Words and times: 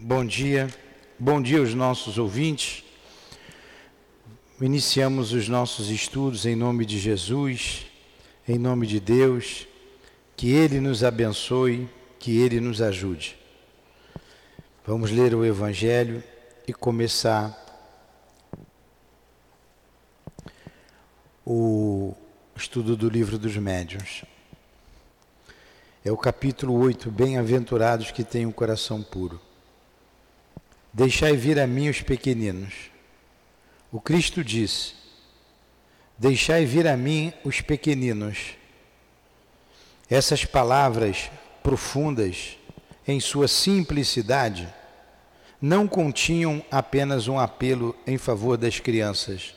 Bom 0.00 0.24
dia, 0.24 0.72
bom 1.18 1.42
dia 1.42 1.58
aos 1.58 1.74
nossos 1.74 2.18
ouvintes. 2.18 2.84
Iniciamos 4.60 5.32
os 5.32 5.48
nossos 5.48 5.90
estudos 5.90 6.46
em 6.46 6.54
nome 6.54 6.86
de 6.86 7.00
Jesus, 7.00 7.84
em 8.46 8.58
nome 8.58 8.86
de 8.86 9.00
Deus, 9.00 9.66
que 10.36 10.52
Ele 10.52 10.78
nos 10.78 11.02
abençoe, 11.02 11.90
que 12.16 12.38
Ele 12.38 12.60
nos 12.60 12.80
ajude. 12.80 13.36
Vamos 14.86 15.10
ler 15.10 15.34
o 15.34 15.44
Evangelho 15.44 16.22
e 16.64 16.72
começar 16.72 17.58
o 21.44 22.14
estudo 22.54 22.96
do 22.96 23.08
livro 23.08 23.36
dos 23.36 23.56
médiuns. 23.56 24.22
É 26.04 26.12
o 26.12 26.16
capítulo 26.16 26.78
8, 26.78 27.10
Bem-aventurados 27.10 28.12
que 28.12 28.22
têm 28.22 28.46
um 28.46 28.52
coração 28.52 29.02
puro. 29.02 29.47
Deixai 30.98 31.36
vir 31.36 31.60
a 31.60 31.66
mim 31.66 31.88
os 31.88 32.00
pequeninos. 32.02 32.74
O 33.92 34.00
Cristo 34.00 34.42
disse: 34.42 34.94
Deixai 36.18 36.64
vir 36.64 36.88
a 36.88 36.96
mim 36.96 37.32
os 37.44 37.60
pequeninos. 37.60 38.56
Essas 40.10 40.44
palavras 40.44 41.30
profundas, 41.62 42.58
em 43.06 43.20
sua 43.20 43.46
simplicidade, 43.46 44.68
não 45.62 45.86
continham 45.86 46.64
apenas 46.68 47.28
um 47.28 47.38
apelo 47.38 47.94
em 48.04 48.18
favor 48.18 48.56
das 48.56 48.80
crianças, 48.80 49.54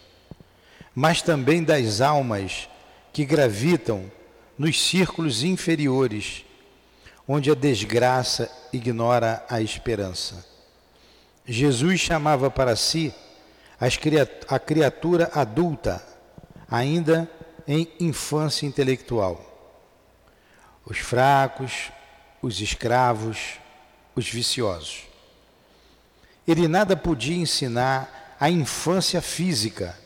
mas 0.93 1.23
também 1.23 1.63
das 1.63 2.01
almas 2.01 2.69
que 3.11 3.25
gravitam 3.25 4.11
nos 4.59 4.79
círculos 4.79 5.41
inferiores, 5.41 6.45
onde 7.27 7.49
a 7.49 7.55
desgraça 7.55 8.47
ignora 8.71 9.43
a 9.49 9.59
esperança. 9.59 10.50
Jesus 11.45 11.99
chamava 11.99 12.49
para 12.49 12.75
si 12.75 13.13
a 14.47 14.59
criatura 14.59 15.31
adulta, 15.33 16.05
ainda 16.69 17.29
em 17.67 17.87
infância 17.99 18.65
intelectual. 18.65 19.47
Os 20.85 20.99
fracos, 20.99 21.91
os 22.41 22.59
escravos, 22.59 23.59
os 24.15 24.29
viciosos. 24.29 25.03
Ele 26.47 26.67
nada 26.67 26.95
podia 26.95 27.37
ensinar 27.37 28.35
à 28.39 28.49
infância 28.49 29.21
física, 29.21 29.97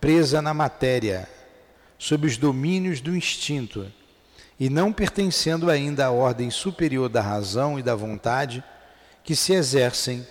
presa 0.00 0.40
na 0.40 0.54
matéria, 0.54 1.28
sob 1.98 2.26
os 2.26 2.36
domínios 2.36 3.00
do 3.00 3.16
instinto 3.16 3.90
e 4.58 4.68
não 4.70 4.92
pertencendo 4.92 5.70
ainda 5.70 6.06
à 6.06 6.10
ordem 6.10 6.50
superior 6.50 7.08
da 7.08 7.20
razão 7.20 7.78
e 7.78 7.82
da 7.82 7.94
vontade 7.94 8.64
que 9.22 9.36
se 9.36 9.52
exercem 9.52 10.26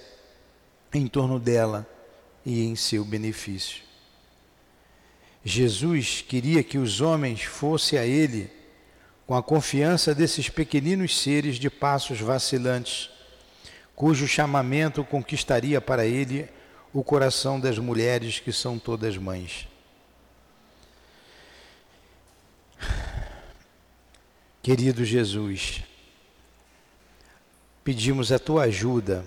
em 0.98 1.08
torno 1.08 1.40
dela 1.40 1.88
e 2.46 2.64
em 2.64 2.76
seu 2.76 3.04
benefício. 3.04 3.84
Jesus 5.44 6.24
queria 6.28 6.64
que 6.64 6.78
os 6.78 7.02
homens 7.02 7.44
fossem 7.44 8.00
a 8.00 8.06
Ele 8.06 8.50
com 9.28 9.36
a 9.36 9.44
confiança 9.44 10.14
desses 10.14 10.50
pequeninos 10.50 11.20
seres 11.20 11.58
de 11.58 11.70
passos 11.70 12.20
vacilantes, 12.20 13.10
cujo 13.96 14.28
chamamento 14.28 15.04
conquistaria 15.04 15.82
para 15.82 16.06
Ele 16.06 16.48
o 16.94 17.04
coração 17.04 17.60
das 17.60 17.78
mulheres 17.78 18.40
que 18.40 18.52
são 18.52 18.80
todas 18.80 19.18
mães. 19.18 19.68
Querido 24.62 25.06
Jesus, 25.06 25.84
pedimos 27.84 28.32
a 28.32 28.40
tua 28.40 28.64
ajuda, 28.64 29.24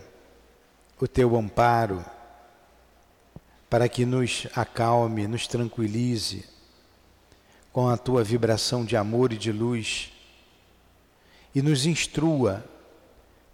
o 1.00 1.08
teu 1.08 1.36
amparo, 1.36 2.04
para 3.70 3.88
que 3.88 4.04
nos 4.04 4.46
acalme, 4.54 5.26
nos 5.26 5.46
tranquilize 5.46 6.44
com 7.72 7.88
a 7.88 7.96
tua 7.96 8.24
vibração 8.24 8.84
de 8.84 8.96
amor 8.96 9.32
e 9.32 9.36
de 9.36 9.52
luz 9.52 10.12
e 11.54 11.62
nos 11.62 11.86
instrua 11.86 12.64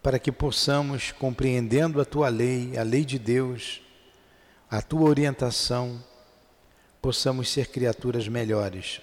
para 0.02 0.18
que 0.18 0.30
possamos, 0.30 1.12
compreendendo 1.12 2.00
a 2.00 2.04
tua 2.04 2.28
lei, 2.28 2.76
a 2.76 2.82
lei 2.82 3.04
de 3.04 3.18
Deus, 3.18 3.80
a 4.70 4.82
tua 4.82 5.08
orientação, 5.08 6.02
possamos 7.00 7.48
ser 7.48 7.68
criaturas 7.68 8.28
melhores 8.28 9.00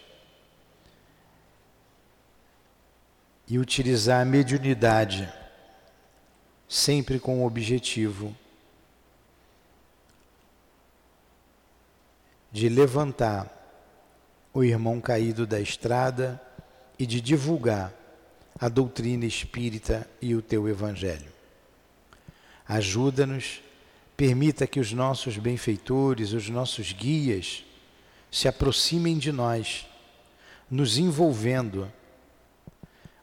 e 3.47 3.59
utilizar 3.59 4.21
a 4.21 4.25
mediunidade 4.25 5.31
sempre 6.71 7.19
com 7.19 7.41
o 7.41 7.45
objetivo 7.45 8.33
de 12.49 12.69
levantar 12.69 13.45
o 14.53 14.63
irmão 14.63 15.01
caído 15.01 15.45
da 15.45 15.59
estrada 15.59 16.41
e 16.97 17.05
de 17.05 17.19
divulgar 17.19 17.93
a 18.57 18.69
doutrina 18.69 19.25
espírita 19.25 20.09
e 20.21 20.33
o 20.33 20.41
teu 20.41 20.69
evangelho. 20.69 21.29
Ajuda-nos, 22.65 23.61
permita 24.15 24.65
que 24.65 24.79
os 24.79 24.93
nossos 24.93 25.37
benfeitores, 25.37 26.31
os 26.31 26.47
nossos 26.47 26.93
guias, 26.93 27.65
se 28.31 28.47
aproximem 28.47 29.17
de 29.17 29.33
nós, 29.33 29.85
nos 30.69 30.97
envolvendo 30.97 31.91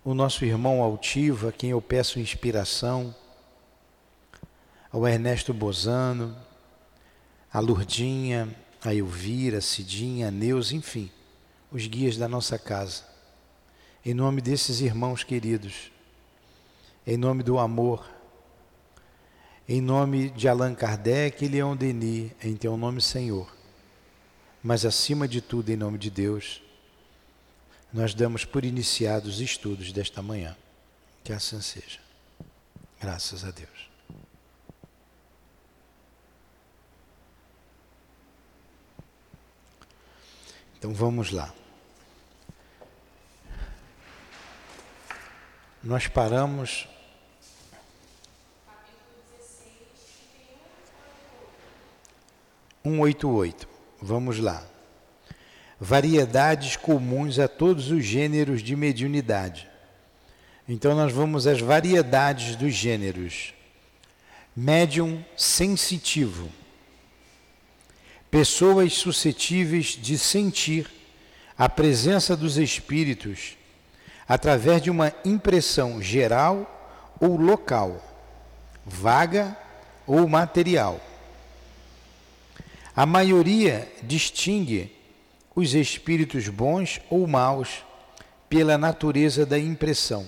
o 0.04 0.12
nosso 0.12 0.44
irmão 0.44 0.82
altivo, 0.82 1.48
a 1.48 1.52
quem 1.52 1.70
eu 1.70 1.80
peço 1.80 2.20
inspiração, 2.20 3.14
ao 4.90 5.06
Ernesto 5.06 5.52
Bozano, 5.52 6.36
a 7.52 7.60
Lurdinha, 7.60 8.54
a 8.82 8.94
Elvira, 8.94 9.58
a 9.58 9.60
Cidinha, 9.60 10.28
a 10.28 10.30
Neus, 10.30 10.72
enfim, 10.72 11.10
os 11.70 11.86
guias 11.86 12.16
da 12.16 12.28
nossa 12.28 12.58
casa. 12.58 13.04
Em 14.04 14.14
nome 14.14 14.40
desses 14.40 14.80
irmãos 14.80 15.24
queridos, 15.24 15.90
em 17.06 17.16
nome 17.16 17.42
do 17.42 17.58
amor, 17.58 18.08
em 19.68 19.80
nome 19.80 20.30
de 20.30 20.48
Allan 20.48 20.74
Kardec 20.74 21.44
e 21.44 21.48
Leon 21.48 21.76
Denis, 21.76 22.32
em 22.42 22.56
teu 22.56 22.76
nome, 22.76 23.02
Senhor, 23.02 23.54
mas 24.62 24.84
acima 24.84 25.28
de 25.28 25.40
tudo, 25.40 25.70
em 25.70 25.76
nome 25.76 25.98
de 25.98 26.10
Deus 26.10 26.62
nós 27.92 28.14
damos 28.14 28.44
por 28.44 28.64
iniciados 28.64 29.36
os 29.36 29.40
estudos 29.40 29.92
desta 29.92 30.22
manhã. 30.22 30.56
Que 31.24 31.32
assim 31.32 31.60
seja. 31.60 32.00
Graças 33.00 33.44
a 33.44 33.50
Deus. 33.50 33.77
Então 40.78 40.92
vamos 40.92 41.32
lá. 41.32 41.52
Nós 45.82 46.06
paramos. 46.06 46.88
Um 52.84 53.00
oito 53.00 53.28
oito. 53.30 53.68
Vamos 54.00 54.38
lá 54.38 54.64
variedades 55.80 56.76
comuns 56.76 57.38
a 57.38 57.46
todos 57.46 57.90
os 57.90 58.04
gêneros 58.04 58.62
de 58.62 58.74
mediunidade. 58.74 59.68
Então, 60.68 60.94
nós 60.94 61.12
vamos 61.12 61.46
às 61.46 61.60
variedades 61.60 62.56
dos 62.56 62.74
gêneros. 62.74 63.54
Médium 64.54 65.24
sensitivo. 65.36 66.50
Pessoas 68.30 68.92
suscetíveis 68.92 69.98
de 70.00 70.18
sentir 70.18 70.90
a 71.56 71.68
presença 71.68 72.36
dos 72.36 72.56
espíritos 72.58 73.56
através 74.28 74.82
de 74.82 74.90
uma 74.90 75.12
impressão 75.24 76.02
geral 76.02 76.74
ou 77.18 77.36
local, 77.36 78.04
vaga 78.84 79.56
ou 80.06 80.28
material. 80.28 81.00
A 82.94 83.06
maioria 83.06 83.90
distingue 84.02 84.94
os 85.54 85.74
espíritos 85.74 86.48
bons 86.48 87.00
ou 87.08 87.26
maus 87.26 87.84
pela 88.48 88.76
natureza 88.76 89.46
da 89.46 89.58
impressão. 89.58 90.26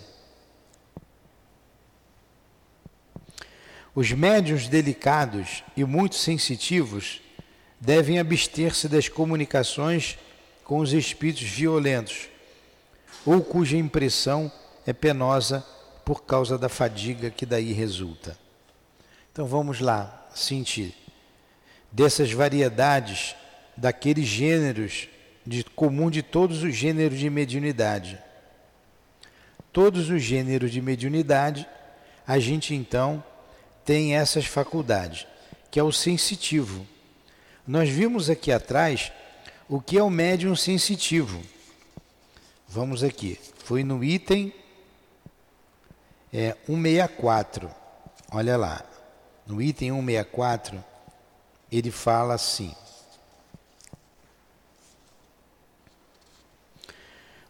Os 3.94 4.12
médios 4.12 4.69
delicados 4.69 5.62
e 5.76 5.85
muito 5.85 6.14
sensitivos 6.14 7.20
devem 7.81 8.19
abster-se 8.19 8.88
das 8.88 9.09
comunicações 9.09 10.19
com 10.65 10.79
os 10.79 10.93
espíritos 10.93 11.43
violentos 11.43 12.29
ou 13.25 13.43
cuja 13.43 13.77
impressão 13.77 14.53
é 14.87 14.93
penosa 14.93 15.65
por 16.05 16.25
causa 16.25 16.59
da 16.59 16.69
fadiga 16.69 17.31
que 17.31 17.47
daí 17.47 17.73
resulta. 17.73 18.37
Então 19.32 19.47
vamos 19.47 19.81
lá 19.81 20.29
sentir 20.35 20.94
dessas 21.91 22.32
variedades 22.32 23.35
daqueles 23.77 24.27
gêneros 24.27 25.09
de 25.47 25.65
comum 25.65 26.11
de 26.11 26.23
todos 26.23 26.62
os 26.62 26.75
gêneros 26.75 27.19
de 27.19 27.31
mediunidade. 27.31 28.19
Todos 29.73 30.11
os 30.11 30.23
gêneros 30.23 30.71
de 30.71 30.82
mediunidade, 30.82 31.67
a 32.27 32.38
gente 32.38 32.75
então 32.75 33.23
tem 33.85 34.17
essas 34.17 34.44
faculdades, 34.44 35.27
que 35.71 35.79
é 35.81 35.82
o 35.82 35.93
sensitivo. 35.93 36.87
Nós 37.70 37.88
vimos 37.88 38.28
aqui 38.28 38.50
atrás 38.50 39.12
o 39.69 39.81
que 39.81 39.96
é 39.96 40.02
o 40.02 40.11
médium 40.11 40.56
sensitivo. 40.56 41.40
Vamos 42.67 43.05
aqui. 43.05 43.38
Foi 43.58 43.84
no 43.84 44.02
item 44.02 44.52
é, 46.32 46.56
164. 46.67 47.70
Olha 48.32 48.56
lá. 48.56 48.84
No 49.46 49.62
item 49.62 49.90
164, 49.93 50.84
ele 51.70 51.93
fala 51.93 52.34
assim. 52.34 52.75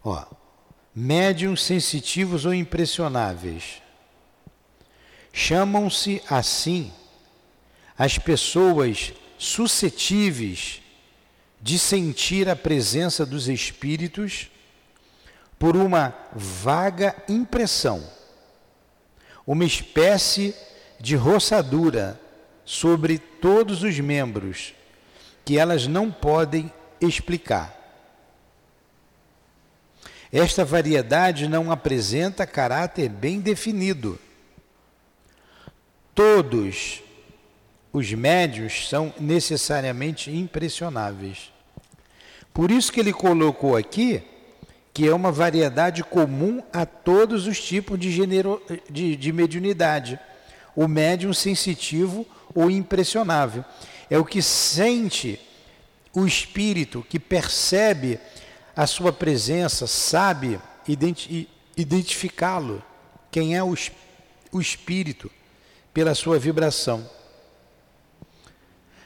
Ó, 0.05 0.23
médiums 0.93 1.63
sensitivos 1.63 2.45
ou 2.45 2.53
impressionáveis. 2.53 3.81
Chamam-se 5.33 6.21
assim 6.29 6.93
as 7.97 8.19
pessoas 8.19 9.13
suscetíveis 9.41 10.83
de 11.59 11.79
sentir 11.79 12.47
a 12.47 12.55
presença 12.55 13.25
dos 13.25 13.49
espíritos 13.49 14.51
por 15.57 15.75
uma 15.75 16.15
vaga 16.31 17.15
impressão, 17.27 18.07
uma 19.45 19.65
espécie 19.65 20.53
de 20.99 21.15
roçadura 21.15 22.21
sobre 22.63 23.17
todos 23.17 23.81
os 23.81 23.99
membros 23.99 24.75
que 25.43 25.57
elas 25.57 25.87
não 25.87 26.11
podem 26.11 26.71
explicar. 27.01 27.75
Esta 30.31 30.63
variedade 30.63 31.47
não 31.47 31.71
apresenta 31.71 32.45
caráter 32.45 33.09
bem 33.09 33.39
definido. 33.39 34.19
Todos 36.13 37.01
os 37.93 38.11
médios 38.13 38.87
são 38.87 39.13
necessariamente 39.19 40.31
impressionáveis. 40.31 41.51
Por 42.53 42.71
isso 42.71 42.91
que 42.91 42.99
ele 42.99 43.13
colocou 43.13 43.75
aqui 43.75 44.23
que 44.93 45.07
é 45.07 45.13
uma 45.13 45.31
variedade 45.31 46.03
comum 46.03 46.61
a 46.71 46.85
todos 46.85 47.47
os 47.47 47.61
tipos 47.61 47.97
de, 47.97 48.11
genero, 48.11 48.61
de, 48.89 49.15
de 49.15 49.31
mediunidade. 49.31 50.19
O 50.75 50.87
médium 50.87 51.33
sensitivo 51.33 52.25
ou 52.53 52.69
impressionável. 52.69 53.63
É 54.09 54.17
o 54.17 54.25
que 54.25 54.41
sente 54.41 55.39
o 56.13 56.25
espírito, 56.25 57.05
que 57.09 57.19
percebe 57.19 58.19
a 58.75 58.85
sua 58.85 59.13
presença, 59.13 59.87
sabe 59.87 60.59
identi 60.87 61.47
identificá-lo. 61.77 62.83
Quem 63.31 63.55
é 63.55 63.63
o, 63.63 63.73
o 64.51 64.59
espírito? 64.59 65.31
Pela 65.93 66.13
sua 66.13 66.37
vibração. 66.37 67.09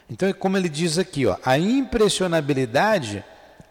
Então, 0.08 0.28
é 0.28 0.32
como 0.32 0.56
ele 0.56 0.68
diz 0.68 0.98
aqui, 0.98 1.26
ó, 1.26 1.36
a 1.44 1.58
impressionabilidade 1.58 3.24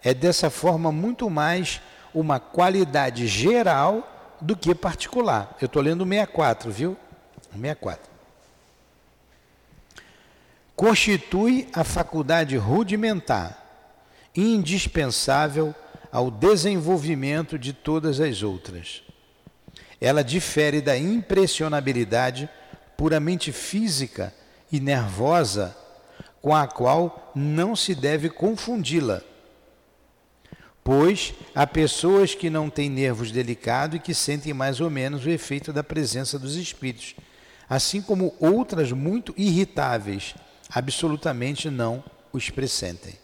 é 0.03 0.13
dessa 0.13 0.49
forma 0.49 0.91
muito 0.91 1.29
mais 1.29 1.81
uma 2.13 2.39
qualidade 2.39 3.27
geral 3.27 4.37
do 4.41 4.55
que 4.55 4.75
particular. 4.75 5.55
Eu 5.61 5.65
estou 5.65 5.81
lendo 5.81 6.01
o 6.01 6.07
64, 6.07 6.71
viu? 6.71 6.97
64. 7.53 8.09
Constitui 10.75 11.69
a 11.73 11.85
faculdade 11.85 12.57
rudimentar, 12.57 13.63
indispensável 14.35 15.73
ao 16.11 16.29
desenvolvimento 16.29 17.57
de 17.57 17.71
todas 17.71 18.19
as 18.19 18.43
outras. 18.43 19.01
Ela 20.01 20.23
difere 20.23 20.81
da 20.81 20.97
impressionabilidade 20.97 22.49
puramente 22.97 23.53
física 23.53 24.33
e 24.69 24.81
nervosa 24.81 25.75
com 26.45 26.53
a 26.53 26.67
qual 26.67 27.31
não 27.33 27.75
se 27.75 27.95
deve 27.95 28.29
confundi-la. 28.29 29.23
Pois 30.83 31.33
há 31.55 31.65
pessoas 31.65 32.35
que 32.35 32.51
não 32.51 32.69
têm 32.69 32.87
nervos 32.87 33.31
delicados 33.31 33.95
e 33.95 33.99
que 33.99 34.13
sentem 34.13 34.53
mais 34.53 34.79
ou 34.79 34.87
menos 34.87 35.25
o 35.25 35.29
efeito 35.31 35.73
da 35.73 35.83
presença 35.83 36.37
dos 36.37 36.55
espíritos, 36.55 37.15
assim 37.67 37.99
como 37.99 38.35
outras 38.39 38.91
muito 38.91 39.33
irritáveis, 39.35 40.35
absolutamente 40.69 41.67
não 41.71 42.03
os 42.31 42.51
pressentem. 42.51 43.15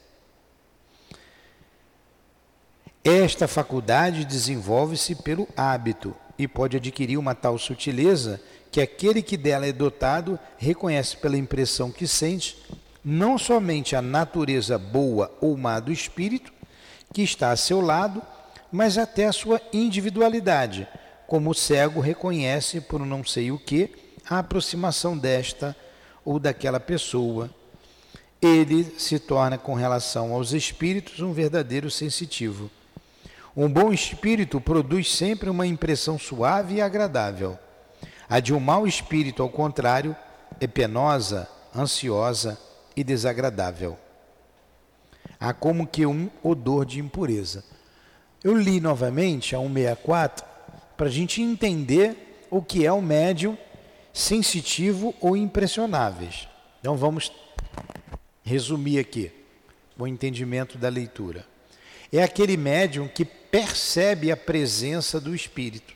Esta 3.04 3.48
faculdade 3.48 4.26
desenvolve-se 4.26 5.14
pelo 5.14 5.48
hábito 5.56 6.16
e 6.40 6.48
pode 6.48 6.78
adquirir 6.78 7.18
uma 7.18 7.36
tal 7.36 7.60
sutileza 7.60 8.42
que 8.72 8.82
aquele 8.82 9.22
que 9.22 9.38
dela 9.38 9.68
é 9.68 9.72
dotado 9.72 10.40
reconhece 10.58 11.18
pela 11.18 11.38
impressão 11.38 11.92
que 11.92 12.08
sente 12.08 12.58
não 13.04 13.38
somente 13.38 13.96
a 13.96 14.02
natureza 14.02 14.78
boa 14.78 15.32
ou 15.42 15.58
má 15.58 15.80
do 15.80 15.92
espírito 15.92 16.54
que 17.14 17.22
está 17.22 17.52
a 17.52 17.58
seu 17.58 17.82
lado, 17.82 18.22
mas 18.72 18.98
até 18.98 19.26
a 19.26 19.34
sua 19.34 19.62
individualidade, 19.74 20.88
como 21.28 21.50
o 21.50 21.56
cego 21.56 22.00
reconhece 22.00 22.80
por 22.80 23.06
não 23.06 23.24
sei 23.24 23.52
o 23.52 23.60
que 23.60 23.92
a 24.30 24.40
aproximação 24.40 25.18
desta 25.18 25.76
ou 26.24 26.40
daquela 26.40 26.80
pessoa. 26.80 27.50
Ele 28.42 28.84
se 28.98 29.20
torna, 29.20 29.58
com 29.58 29.74
relação 29.74 30.34
aos 30.34 30.54
espíritos, 30.54 31.20
um 31.20 31.34
verdadeiro 31.34 31.92
sensitivo. 31.92 32.72
Um 33.56 33.68
bom 33.68 33.92
espírito 33.92 34.62
produz 34.62 35.14
sempre 35.14 35.50
uma 35.50 35.68
impressão 35.68 36.18
suave 36.18 36.76
e 36.76 36.82
agradável. 36.82 37.60
A 38.30 38.40
de 38.40 38.54
um 38.54 38.60
mau 38.60 38.88
espírito, 38.88 39.44
ao 39.44 39.50
contrário, 39.50 40.16
é 40.60 40.68
penosa, 40.68 41.50
ansiosa, 41.76 42.58
e 42.96 43.04
desagradável. 43.04 43.98
Há 45.40 45.54
como 45.54 45.88
que 45.88 46.06
um 46.06 46.30
odor 46.44 46.86
de 46.86 47.00
impureza. 47.00 47.64
Eu 48.44 48.56
li 48.56 48.80
novamente 48.80 49.56
a 49.56 49.60
164 49.60 50.46
para 50.98 51.08
a 51.08 51.12
gente 51.12 51.42
entender 51.42 52.46
o 52.50 52.62
que 52.62 52.86
é 52.86 52.92
o 52.92 53.02
médium 53.02 53.58
sensitivo 54.14 55.16
ou 55.20 55.38
impressionáveis. 55.38 56.48
Então 56.80 56.98
vamos 56.98 57.32
resumir 58.44 59.00
aqui 59.00 59.32
o 59.98 60.08
entendimento 60.08 60.78
da 60.78 60.90
leitura. 60.90 61.46
É 62.12 62.22
aquele 62.22 62.58
médium 62.58 63.08
que 63.08 63.24
percebe 63.24 64.32
a 64.32 64.38
presença 64.38 65.20
do 65.20 65.34
espírito. 65.34 65.96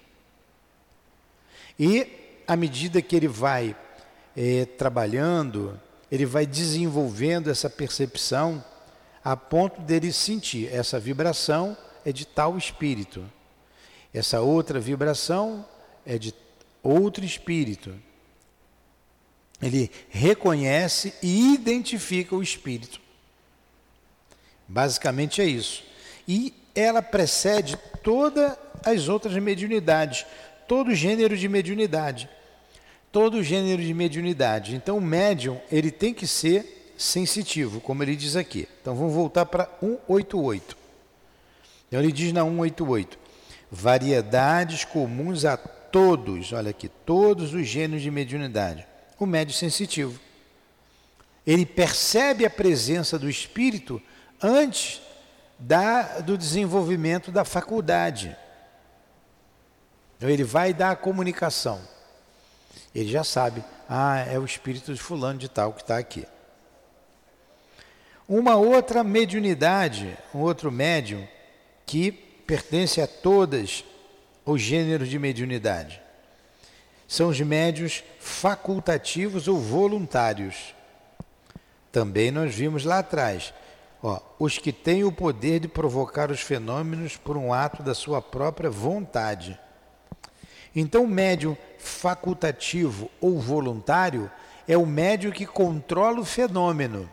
E 1.78 2.08
à 2.48 2.56
medida 2.56 3.02
que 3.02 3.16
ele 3.16 3.28
vai 3.28 3.75
é, 4.36 4.66
trabalhando, 4.66 5.80
ele 6.12 6.26
vai 6.26 6.46
desenvolvendo 6.46 7.50
essa 7.50 7.70
percepção 7.70 8.64
a 9.24 9.36
ponto 9.36 9.82
dele 9.82 10.14
sentir 10.14 10.72
essa 10.72 11.00
vibração 11.00 11.76
é 12.06 12.12
de 12.12 12.26
tal 12.26 12.58
espírito. 12.58 13.26
Essa 14.14 14.40
outra 14.40 14.80
vibração 14.80 15.66
é 16.06 16.18
de 16.18 16.34
outro 16.84 17.26
espírito. 17.26 17.96
Ele 19.60 19.90
reconhece 20.10 21.14
e 21.24 21.54
identifica 21.56 22.36
o 22.36 22.44
espírito. 22.44 23.02
Basicamente 24.68 25.42
é 25.42 25.46
isso. 25.46 25.84
E 26.28 26.54
ela 26.76 27.02
precede 27.02 27.78
todas 28.04 28.56
as 28.84 29.08
outras 29.08 29.34
mediunidades, 29.42 30.26
todo 30.68 30.94
gênero 30.94 31.36
de 31.36 31.50
mediunidade 31.50 32.30
todo 33.15 33.41
gênero 33.41 33.81
de 33.81 33.93
mediunidade. 33.93 34.75
Então, 34.75 34.98
o 34.98 35.01
médium 35.01 35.62
ele 35.72 35.89
tem 35.89 36.13
que 36.13 36.27
ser 36.27 36.91
sensitivo, 36.98 37.79
como 37.79 38.03
ele 38.03 38.13
diz 38.13 38.36
aqui. 38.36 38.67
Então, 38.81 38.93
vamos 38.93 39.13
voltar 39.13 39.45
para 39.45 39.69
188. 39.79 40.75
Então, 41.88 42.01
ele 42.01 42.12
diz 42.12 42.34
na 42.34 42.43
188: 42.43 43.17
variedades 43.72 44.84
comuns 44.84 45.45
a 45.45 45.55
todos, 45.55 46.51
olha 46.51 46.72
aqui, 46.72 46.89
todos 46.89 47.53
os 47.53 47.65
gêneros 47.65 48.03
de 48.03 48.12
mediunidade. 48.12 48.86
O 49.17 49.25
médium 49.25 49.55
sensitivo. 49.55 50.19
Ele 51.48 51.65
percebe 51.65 52.45
a 52.45 52.50
presença 52.50 53.17
do 53.17 53.29
espírito 53.29 54.01
antes 54.43 55.01
da, 55.57 56.19
do 56.19 56.38
desenvolvimento 56.38 57.31
da 57.31 57.45
faculdade. 57.45 58.36
Então, 60.17 60.29
ele 60.29 60.43
vai 60.43 60.74
dar 60.74 60.91
a 60.91 60.95
comunicação. 60.98 61.95
Ele 62.96 63.12
já 63.12 63.25
sabe, 63.25 63.62
ah, 63.90 64.20
é 64.20 64.40
o 64.40 64.46
espírito 64.46 64.94
de 64.94 65.00
fulano 65.00 65.38
de 65.38 65.50
tal 65.50 65.74
que 65.74 65.82
está 65.82 65.98
aqui. 65.98 66.25
Uma 68.28 68.56
outra 68.56 69.04
mediunidade, 69.04 70.18
um 70.34 70.40
outro 70.40 70.72
médium, 70.72 71.28
que 71.86 72.10
pertence 72.12 73.02
a 73.02 73.06
todas 73.06 73.84
os 74.46 74.62
gêneros 74.62 75.10
de 75.10 75.20
mediunidade. 75.20 76.02
São 77.06 77.28
os 77.28 77.40
médios 77.42 78.02
facultativos 78.18 79.50
ou 79.50 79.60
voluntários. 79.60 80.74
Também 81.92 82.32
nós 82.32 82.56
vimos 82.56 82.86
lá 82.86 83.00
atrás, 83.00 83.54
ó, 84.02 84.20
os 84.40 84.58
que 84.58 84.72
têm 84.72 85.04
o 85.04 85.12
poder 85.12 85.60
de 85.60 85.68
provocar 85.68 86.32
os 86.32 86.40
fenômenos 86.40 87.18
por 87.18 87.36
um 87.36 87.54
ato 87.54 87.84
da 87.84 87.94
sua 87.94 88.22
própria 88.22 88.70
vontade. 88.70 89.60
Então, 90.75 91.04
o 91.04 91.08
médium 91.08 91.56
facultativo 91.86 93.10
ou 93.22 93.39
voluntário 93.39 94.30
é 94.68 94.77
o 94.77 94.86
médium 94.86 95.32
que 95.32 95.46
controla 95.46 96.20
o 96.20 96.25
fenômeno. 96.25 97.10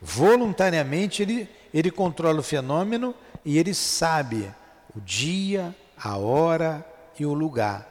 Voluntariamente, 0.00 1.22
ele, 1.22 1.48
ele 1.72 1.90
controla 1.90 2.40
o 2.40 2.42
fenômeno 2.42 3.14
e 3.44 3.58
ele 3.58 3.74
sabe 3.74 4.50
o 4.96 5.00
dia, 5.00 5.74
a 5.96 6.16
hora 6.16 6.84
e 7.18 7.26
o 7.26 7.34
lugar. 7.34 7.86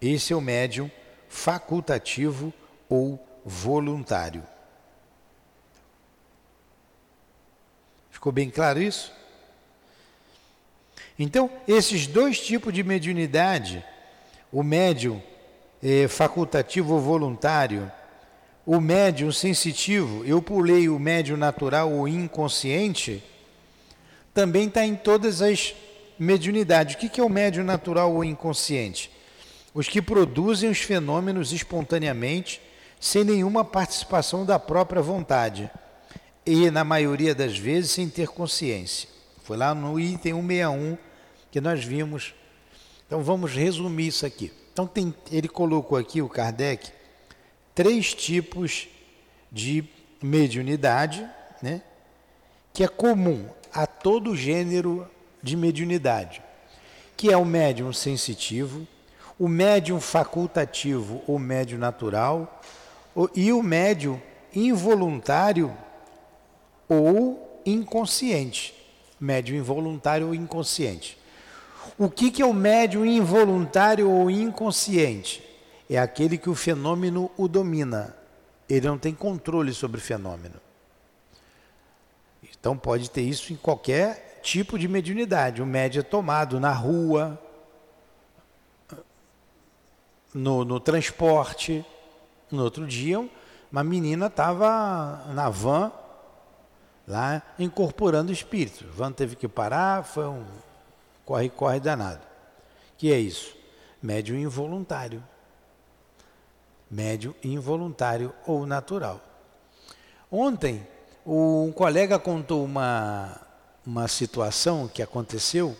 Esse 0.00 0.32
é 0.32 0.36
o 0.36 0.40
médium 0.40 0.90
facultativo 1.28 2.52
ou 2.88 3.18
voluntário. 3.44 4.42
Ficou 8.10 8.30
bem 8.30 8.50
claro 8.50 8.80
isso? 8.80 9.12
Então, 11.18 11.50
esses 11.66 12.06
dois 12.06 12.40
tipos 12.40 12.72
de 12.72 12.82
mediunidade, 12.82 13.84
o 14.54 14.62
médium 14.62 15.20
eh, 15.82 16.06
facultativo 16.06 16.94
ou 16.94 17.00
voluntário, 17.00 17.90
o 18.64 18.80
médium 18.80 19.32
sensitivo, 19.32 20.24
eu 20.24 20.40
pulei 20.40 20.88
o 20.88 20.96
médium 20.96 21.36
natural 21.36 21.90
ou 21.90 22.06
inconsciente, 22.06 23.20
também 24.32 24.68
está 24.68 24.86
em 24.86 24.94
todas 24.94 25.42
as 25.42 25.74
mediunidades. 26.16 26.94
O 26.94 26.98
que, 26.98 27.08
que 27.08 27.20
é 27.20 27.24
o 27.24 27.28
médium 27.28 27.64
natural 27.64 28.14
ou 28.14 28.22
inconsciente? 28.22 29.10
Os 29.74 29.88
que 29.88 30.00
produzem 30.00 30.70
os 30.70 30.78
fenômenos 30.78 31.52
espontaneamente, 31.52 32.60
sem 33.00 33.24
nenhuma 33.24 33.64
participação 33.64 34.44
da 34.46 34.56
própria 34.56 35.02
vontade 35.02 35.68
e, 36.46 36.70
na 36.70 36.84
maioria 36.84 37.34
das 37.34 37.58
vezes, 37.58 37.90
sem 37.90 38.08
ter 38.08 38.28
consciência. 38.28 39.08
Foi 39.42 39.56
lá 39.56 39.74
no 39.74 39.98
item 39.98 40.34
161 40.34 40.96
que 41.50 41.60
nós 41.60 41.84
vimos. 41.84 42.34
Então 43.06 43.22
vamos 43.22 43.52
resumir 43.52 44.08
isso 44.08 44.24
aqui. 44.26 44.52
Então 44.72 44.86
tem, 44.86 45.14
ele 45.30 45.48
colocou 45.48 45.96
aqui, 45.96 46.20
o 46.20 46.28
Kardec, 46.28 46.90
três 47.74 48.12
tipos 48.14 48.88
de 49.50 49.84
mediunidade, 50.22 51.28
né, 51.62 51.82
que 52.72 52.82
é 52.82 52.88
comum 52.88 53.48
a 53.72 53.86
todo 53.86 54.34
gênero 54.34 55.08
de 55.42 55.56
mediunidade, 55.56 56.42
que 57.16 57.30
é 57.30 57.36
o 57.36 57.44
médium 57.44 57.92
sensitivo, 57.92 58.86
o 59.38 59.48
médium 59.48 60.00
facultativo 60.00 61.22
ou 61.26 61.38
médium 61.38 61.78
natural 61.78 62.60
e 63.34 63.52
o 63.52 63.62
médium 63.62 64.20
involuntário 64.54 65.76
ou 66.88 67.60
inconsciente. 67.66 68.74
Médium 69.20 69.56
involuntário 69.56 70.28
ou 70.28 70.34
inconsciente. 70.34 71.18
O 71.96 72.10
que, 72.10 72.30
que 72.30 72.42
é 72.42 72.46
o 72.46 72.52
médium 72.52 73.04
involuntário 73.04 74.10
ou 74.10 74.30
inconsciente? 74.30 75.42
É 75.88 75.98
aquele 75.98 76.36
que 76.36 76.50
o 76.50 76.54
fenômeno 76.54 77.30
o 77.36 77.46
domina. 77.46 78.16
Ele 78.68 78.88
não 78.88 78.98
tem 78.98 79.14
controle 79.14 79.72
sobre 79.72 79.98
o 79.98 80.00
fenômeno. 80.00 80.56
Então 82.42 82.76
pode 82.76 83.10
ter 83.10 83.22
isso 83.22 83.52
em 83.52 83.56
qualquer 83.56 84.40
tipo 84.42 84.78
de 84.78 84.88
mediunidade. 84.88 85.62
O 85.62 85.66
médium 85.66 86.00
é 86.00 86.02
tomado 86.02 86.58
na 86.58 86.72
rua, 86.72 87.38
no, 90.32 90.64
no 90.64 90.80
transporte. 90.80 91.84
No 92.50 92.64
outro 92.64 92.86
dia, 92.86 93.28
uma 93.70 93.84
menina 93.84 94.26
estava 94.26 95.24
na 95.32 95.48
van 95.48 95.92
lá 97.06 97.42
incorporando 97.58 98.30
o 98.30 98.32
espírito. 98.32 98.84
A 98.88 98.96
van 98.96 99.12
teve 99.12 99.36
que 99.36 99.46
parar, 99.46 100.04
foi 100.04 100.26
um 100.26 100.44
corre-corre 101.24 101.80
danado. 101.80 102.22
Que 102.96 103.12
é 103.12 103.18
isso? 103.18 103.56
Médio 104.02 104.36
involuntário. 104.36 105.22
Médio 106.90 107.34
involuntário 107.42 108.32
ou 108.46 108.66
natural. 108.66 109.20
Ontem, 110.30 110.86
um 111.26 111.72
colega 111.72 112.18
contou 112.18 112.64
uma, 112.64 113.40
uma 113.86 114.06
situação 114.08 114.86
que 114.88 115.02
aconteceu 115.02 115.76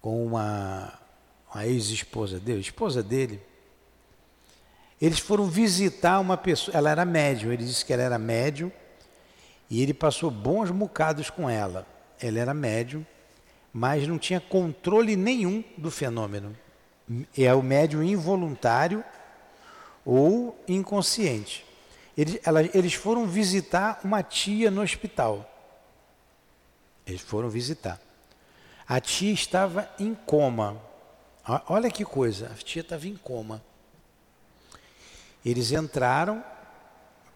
com 0.00 0.24
uma, 0.24 0.92
uma 1.52 1.66
ex-esposa 1.66 2.38
dele, 2.38 2.60
esposa 2.60 3.02
dele. 3.02 3.42
Eles 5.00 5.18
foram 5.18 5.46
visitar 5.46 6.20
uma 6.20 6.36
pessoa, 6.36 6.76
ela 6.76 6.90
era 6.90 7.04
médium, 7.04 7.52
ele 7.52 7.64
disse 7.64 7.84
que 7.84 7.92
ela 7.92 8.02
era 8.02 8.18
médium, 8.18 8.70
e 9.68 9.82
ele 9.82 9.92
passou 9.92 10.30
bons 10.30 10.70
bocados 10.70 11.28
com 11.28 11.50
ela. 11.50 11.86
Ela 12.20 12.38
era 12.38 12.54
médium, 12.54 13.04
mas 13.76 14.08
não 14.08 14.18
tinha 14.18 14.40
controle 14.40 15.16
nenhum 15.16 15.62
do 15.76 15.90
fenômeno. 15.90 16.56
É 17.36 17.52
o 17.52 17.62
médium 17.62 18.02
involuntário 18.02 19.04
ou 20.02 20.58
inconsciente. 20.66 21.62
Eles, 22.16 22.40
ela, 22.42 22.62
eles 22.74 22.94
foram 22.94 23.26
visitar 23.26 24.00
uma 24.02 24.22
tia 24.22 24.70
no 24.70 24.80
hospital. 24.80 25.46
Eles 27.06 27.20
foram 27.20 27.50
visitar. 27.50 28.00
A 28.88 28.98
tia 28.98 29.34
estava 29.34 29.86
em 29.98 30.14
coma. 30.14 30.80
Olha 31.68 31.90
que 31.90 32.02
coisa, 32.02 32.46
a 32.46 32.54
tia 32.54 32.80
estava 32.80 33.06
em 33.06 33.14
coma. 33.14 33.62
Eles 35.44 35.70
entraram 35.70 36.42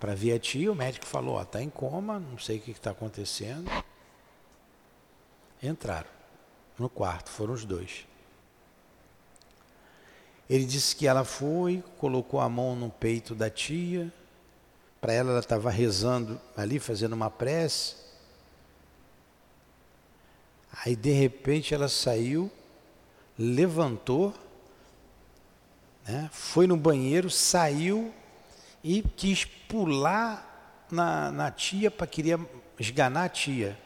para 0.00 0.14
ver 0.14 0.32
a 0.32 0.38
tia, 0.38 0.72
o 0.72 0.74
médico 0.74 1.04
falou, 1.04 1.38
está 1.42 1.60
em 1.60 1.68
coma, 1.68 2.18
não 2.18 2.38
sei 2.38 2.56
o 2.56 2.60
que 2.62 2.70
está 2.70 2.92
acontecendo. 2.92 3.70
Entraram 5.62 6.19
no 6.78 6.88
quarto, 6.88 7.30
foram 7.30 7.54
os 7.54 7.64
dois. 7.64 8.06
Ele 10.48 10.64
disse 10.64 10.96
que 10.96 11.06
ela 11.06 11.24
foi, 11.24 11.82
colocou 11.96 12.40
a 12.40 12.48
mão 12.48 12.74
no 12.74 12.90
peito 12.90 13.34
da 13.34 13.48
tia, 13.48 14.12
para 15.00 15.12
ela 15.12 15.30
ela 15.30 15.40
estava 15.40 15.70
rezando 15.70 16.40
ali, 16.56 16.78
fazendo 16.78 17.12
uma 17.12 17.30
prece. 17.30 17.94
Aí 20.84 20.96
de 20.96 21.12
repente 21.12 21.74
ela 21.74 21.88
saiu, 21.88 22.50
levantou, 23.38 24.34
né, 26.06 26.28
foi 26.32 26.66
no 26.66 26.76
banheiro, 26.76 27.30
saiu 27.30 28.12
e 28.82 29.02
quis 29.02 29.44
pular 29.44 30.86
na, 30.90 31.30
na 31.30 31.50
tia 31.50 31.90
para 31.90 32.06
queria 32.06 32.38
esganar 32.78 33.26
a 33.26 33.28
tia. 33.28 33.78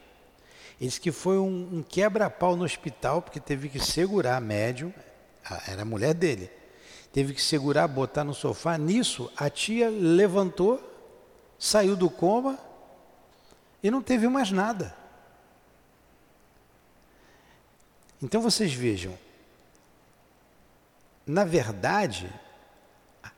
Ele 0.81 0.89
disse 0.89 1.01
que 1.01 1.13
foi 1.13 1.39
um, 1.39 1.79
um 1.79 1.83
quebra-pau 1.83 2.57
no 2.57 2.65
hospital, 2.65 3.23
porque 3.23 3.41
teve 3.41 3.69
que 3.69 3.79
segurar 3.79 4.41
médium, 4.41 4.93
era 5.67 5.83
a 5.83 5.85
mulher 5.85 6.15
dele, 6.15 6.51
teve 7.13 7.33
que 7.33 7.43
segurar, 7.43 7.87
botar 7.87 8.25
no 8.25 8.35
sofá. 8.35 8.77
Nisso, 8.77 9.31
a 9.37 9.49
tia 9.49 9.89
levantou, 9.89 10.83
saiu 11.59 11.97
do 11.97 12.11
coma 12.11 12.59
e 13.83 13.91
não 13.91 14.03
teve 14.03 14.29
mais 14.29 14.51
nada. 14.51 14.97
Então 18.21 18.41
vocês 18.41 18.73
vejam, 18.73 19.17
na 21.27 21.45
verdade, 21.45 22.33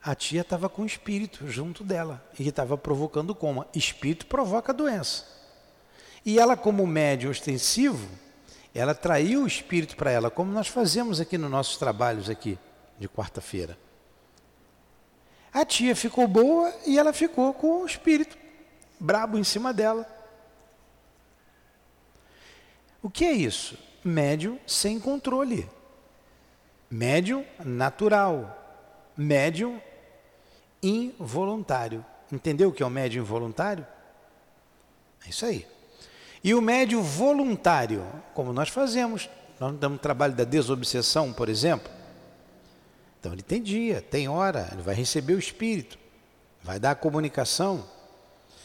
a 0.02 0.14
tia 0.14 0.40
estava 0.40 0.69
com 0.69 0.83
o 0.83 0.87
espírito 0.87 1.49
junto 1.49 1.85
dela 1.85 2.25
e 2.38 2.49
estava 2.49 2.78
provocando 2.78 3.35
coma. 3.35 3.66
Espírito 3.75 4.26
provoca 4.26 4.73
doença. 4.73 5.36
E 6.26 6.40
ela, 6.40 6.56
como 6.56 6.85
médium 6.85 7.30
ostensivo, 7.30 8.09
ela 8.75 8.97
traiu 8.97 9.45
o 9.45 9.47
espírito 9.47 9.97
para 9.97 10.11
ela, 10.11 10.28
como 10.28 10.50
nós 10.50 10.66
fazemos 10.66 11.21
aqui 11.21 11.38
nos 11.38 11.49
nossos 11.49 11.76
trabalhos 11.76 12.28
aqui 12.28 12.59
de 12.99 13.09
quarta-feira. 13.09 13.78
A 15.52 15.64
tia 15.64 15.95
ficou 15.95 16.26
boa 16.26 16.75
e 16.85 16.99
ela 16.99 17.12
ficou 17.12 17.54
com 17.54 17.83
o 17.83 17.87
espírito 17.87 18.37
brabo 18.99 19.38
em 19.38 19.45
cima 19.45 19.73
dela. 19.73 20.04
O 23.00 23.09
que 23.09 23.25
é 23.25 23.33
isso? 23.33 23.78
Médium 24.02 24.59
sem 24.66 24.99
controle. 24.99 25.71
Médium 26.90 27.45
natural. 27.64 28.52
Médium 29.16 29.80
involuntário. 30.83 32.04
Entendeu 32.33 32.71
o 32.71 32.73
que 32.73 32.83
é 32.83 32.87
o 32.87 32.90
médium 32.90 33.23
involuntário? 33.23 33.87
É 35.25 35.30
isso 35.30 35.47
aí. 35.47 35.75
E 36.47 36.55
o 36.55 36.62
médio 36.62 37.03
voluntário, 37.03 38.07
como 38.33 38.53
nós 38.53 38.69
fazemos, 38.69 39.29
nós 39.59 39.76
damos 39.79 40.00
trabalho 40.00 40.33
da 40.33 40.45
desobsessão, 40.45 41.33
por 41.33 41.49
exemplo. 41.49 41.91
Então 43.19 43.33
ele 43.33 43.43
tem 43.43 43.61
dia, 43.61 44.00
tem 44.00 44.29
hora, 44.29 44.69
ele 44.71 44.81
vai 44.81 44.95
receber 44.95 45.35
o 45.35 45.41
espírito, 45.41 45.99
vai 46.62 46.79
dar 46.79 46.93
a 46.93 46.95
comunicação. 46.95 47.85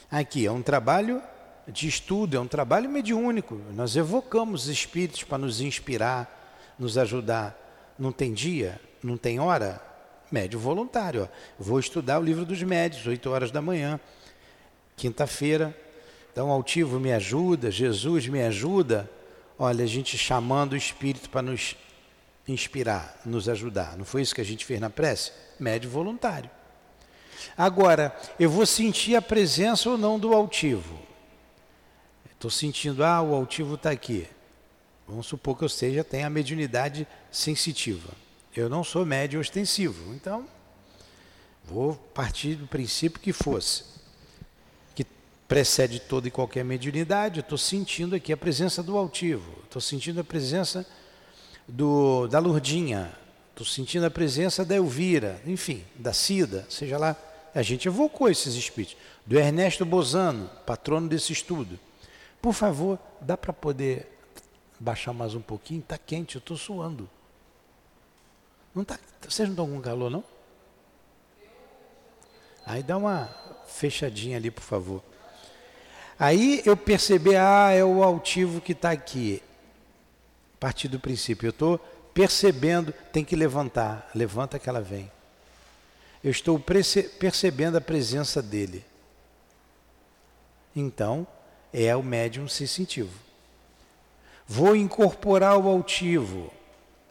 Aqui 0.08 0.46
é 0.46 0.52
um 0.52 0.62
trabalho 0.62 1.20
de 1.66 1.88
estudo, 1.88 2.36
é 2.36 2.40
um 2.40 2.46
trabalho 2.46 2.88
mediúnico. 2.88 3.60
Nós 3.74 3.96
evocamos 3.96 4.68
espíritos 4.68 5.24
para 5.24 5.38
nos 5.38 5.60
inspirar, 5.60 6.72
nos 6.78 6.96
ajudar. 6.96 7.58
Não 7.98 8.12
tem 8.12 8.32
dia, 8.32 8.80
não 9.02 9.16
tem 9.16 9.40
hora? 9.40 9.82
Médio 10.30 10.60
voluntário. 10.60 11.24
Ó. 11.24 11.28
Vou 11.58 11.80
estudar 11.80 12.20
o 12.20 12.22
livro 12.22 12.44
dos 12.44 12.62
médios, 12.62 13.04
8 13.04 13.28
horas 13.28 13.50
da 13.50 13.60
manhã, 13.60 13.98
quinta-feira, 14.94 15.76
então, 16.32 16.50
altivo 16.50 16.98
me 16.98 17.12
ajuda, 17.12 17.70
Jesus 17.70 18.26
me 18.26 18.42
ajuda. 18.42 19.08
Olha, 19.58 19.84
a 19.84 19.86
gente 19.86 20.16
chamando 20.16 20.72
o 20.72 20.76
Espírito 20.76 21.28
para 21.28 21.42
nos 21.42 21.76
inspirar, 22.48 23.20
nos 23.24 23.48
ajudar. 23.48 23.96
Não 23.98 24.04
foi 24.04 24.22
isso 24.22 24.34
que 24.34 24.40
a 24.40 24.44
gente 24.44 24.64
fez 24.64 24.80
na 24.80 24.88
prece? 24.88 25.30
Médio 25.60 25.90
voluntário. 25.90 26.50
Agora, 27.56 28.16
eu 28.38 28.48
vou 28.48 28.64
sentir 28.64 29.14
a 29.14 29.22
presença 29.22 29.90
ou 29.90 29.98
não 29.98 30.18
do 30.18 30.32
altivo. 30.32 30.98
Estou 32.32 32.50
sentindo, 32.50 33.04
ah, 33.04 33.20
o 33.20 33.34
altivo 33.34 33.74
está 33.74 33.90
aqui. 33.90 34.26
Vamos 35.06 35.26
supor 35.26 35.56
que 35.56 35.64
eu 35.64 35.68
seja, 35.68 36.02
tenha 36.02 36.26
a 36.26 36.30
mediunidade 36.30 37.06
sensitiva. 37.30 38.10
Eu 38.56 38.68
não 38.68 38.82
sou 38.82 39.04
médio 39.04 39.38
ostensivo, 39.38 40.14
então 40.14 40.46
vou 41.64 41.94
partir 41.94 42.54
do 42.54 42.66
princípio 42.66 43.20
que 43.20 43.32
fosse, 43.32 43.84
precede 45.52 46.00
toda 46.00 46.26
e 46.26 46.30
qualquer 46.30 46.64
mediunidade. 46.64 47.40
Eu 47.40 47.42
estou 47.42 47.58
sentindo 47.58 48.16
aqui 48.16 48.32
a 48.32 48.36
presença 48.38 48.82
do 48.82 48.96
altivo, 48.96 49.52
estou 49.64 49.82
sentindo 49.82 50.18
a 50.18 50.24
presença 50.24 50.86
do, 51.68 52.26
da 52.26 52.38
Lurdinha, 52.38 53.12
estou 53.50 53.66
sentindo 53.66 54.06
a 54.06 54.10
presença 54.10 54.64
da 54.64 54.74
Elvira, 54.74 55.42
enfim, 55.44 55.84
da 55.94 56.14
Cida, 56.14 56.64
seja 56.70 56.96
lá. 56.96 57.14
A 57.54 57.60
gente 57.60 57.86
evocou 57.86 58.30
esses 58.30 58.54
espíritos. 58.54 58.96
Do 59.26 59.38
Ernesto 59.38 59.84
Bozano, 59.84 60.48
patrono 60.64 61.06
desse 61.06 61.34
estudo. 61.34 61.78
Por 62.40 62.54
favor, 62.54 62.98
dá 63.20 63.36
para 63.36 63.52
poder 63.52 64.08
baixar 64.80 65.12
mais 65.12 65.34
um 65.34 65.42
pouquinho? 65.42 65.80
Está 65.80 65.98
quente, 65.98 66.36
eu 66.36 66.38
estou 66.38 66.56
suando. 66.56 67.10
Não 68.74 68.84
tá, 68.84 68.98
vocês 69.28 69.46
não 69.46 69.52
estão 69.52 69.68
com 69.68 69.82
calor, 69.82 70.10
não? 70.10 70.24
Aí 72.64 72.82
dá 72.82 72.96
uma 72.96 73.28
fechadinha 73.66 74.38
ali, 74.38 74.50
por 74.50 74.64
favor. 74.64 75.11
Aí 76.18 76.62
eu 76.64 76.76
percebi, 76.76 77.34
ah, 77.36 77.70
é 77.70 77.84
o 77.84 78.02
altivo 78.02 78.60
que 78.60 78.72
está 78.72 78.90
aqui. 78.90 79.42
A 80.54 80.58
partir 80.60 80.88
do 80.88 81.00
princípio, 81.00 81.46
eu 81.46 81.50
estou 81.50 81.78
percebendo, 82.14 82.92
tem 83.12 83.24
que 83.24 83.34
levantar. 83.34 84.10
Levanta 84.14 84.58
que 84.58 84.68
ela 84.68 84.80
vem. 84.80 85.10
Eu 86.22 86.30
estou 86.30 86.58
percebendo 86.58 87.76
a 87.76 87.80
presença 87.80 88.40
dele. 88.40 88.84
Então, 90.74 91.26
é 91.72 91.94
o 91.96 92.02
médium 92.02 92.46
sensitivo. 92.46 93.18
Vou 94.46 94.76
incorporar 94.76 95.58
o 95.58 95.68
altivo. 95.68 96.52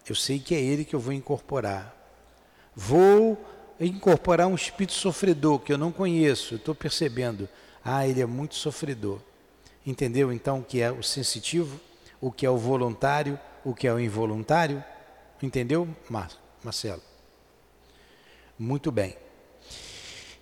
Eu 0.07 0.15
sei 0.15 0.39
que 0.39 0.55
é 0.55 0.59
ele 0.59 0.85
que 0.85 0.95
eu 0.95 0.99
vou 0.99 1.13
incorporar. 1.13 1.95
Vou 2.75 3.43
incorporar 3.79 4.47
um 4.47 4.55
espírito 4.55 4.93
sofredor 4.93 5.59
que 5.59 5.73
eu 5.73 5.77
não 5.77 5.91
conheço. 5.91 6.55
Estou 6.55 6.75
percebendo. 6.75 7.49
Ah, 7.83 8.07
ele 8.07 8.21
é 8.21 8.25
muito 8.25 8.55
sofredor. 8.55 9.19
Entendeu 9.85 10.31
então 10.31 10.59
o 10.59 10.63
que 10.63 10.81
é 10.81 10.91
o 10.91 11.01
sensitivo, 11.01 11.79
o 12.19 12.31
que 12.31 12.45
é 12.45 12.49
o 12.49 12.57
voluntário, 12.57 13.39
o 13.65 13.73
que 13.73 13.87
é 13.87 13.93
o 13.93 13.99
involuntário? 13.99 14.83
Entendeu, 15.41 15.87
Marcelo? 16.63 17.01
Muito 18.57 18.91
bem. 18.91 19.17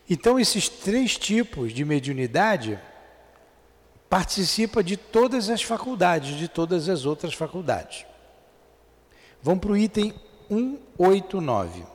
Então, 0.10 0.40
esses 0.40 0.68
três 0.68 1.18
tipos 1.18 1.72
de 1.72 1.86
mediunidade 1.86 2.80
participa 4.10 4.84
de 4.84 4.98
todas 4.98 5.50
as 5.50 5.62
faculdades, 5.62 6.36
de 6.36 6.48
todas 6.48 6.90
as 6.90 7.06
outras 7.06 7.34
faculdades. 7.34 8.06
Vamos 9.42 9.62
para 9.62 9.72
o 9.72 9.78
item 9.78 10.14
189. 10.50 11.86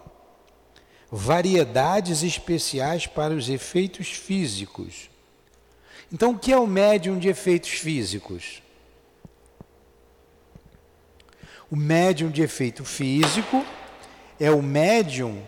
Variedades 1.10 2.22
especiais 2.22 3.06
para 3.06 3.34
os 3.34 3.48
efeitos 3.48 4.08
físicos. 4.08 5.10
Então, 6.14 6.30
o 6.30 6.38
que 6.38 6.52
é 6.52 6.56
o 6.56 6.66
médium 6.66 7.18
de 7.18 7.28
efeitos 7.28 7.70
físicos? 7.70 8.62
O 11.68 11.74
médium 11.74 12.30
de 12.30 12.40
efeito 12.40 12.84
físico 12.84 13.66
é 14.38 14.48
o 14.48 14.62
médium 14.62 15.44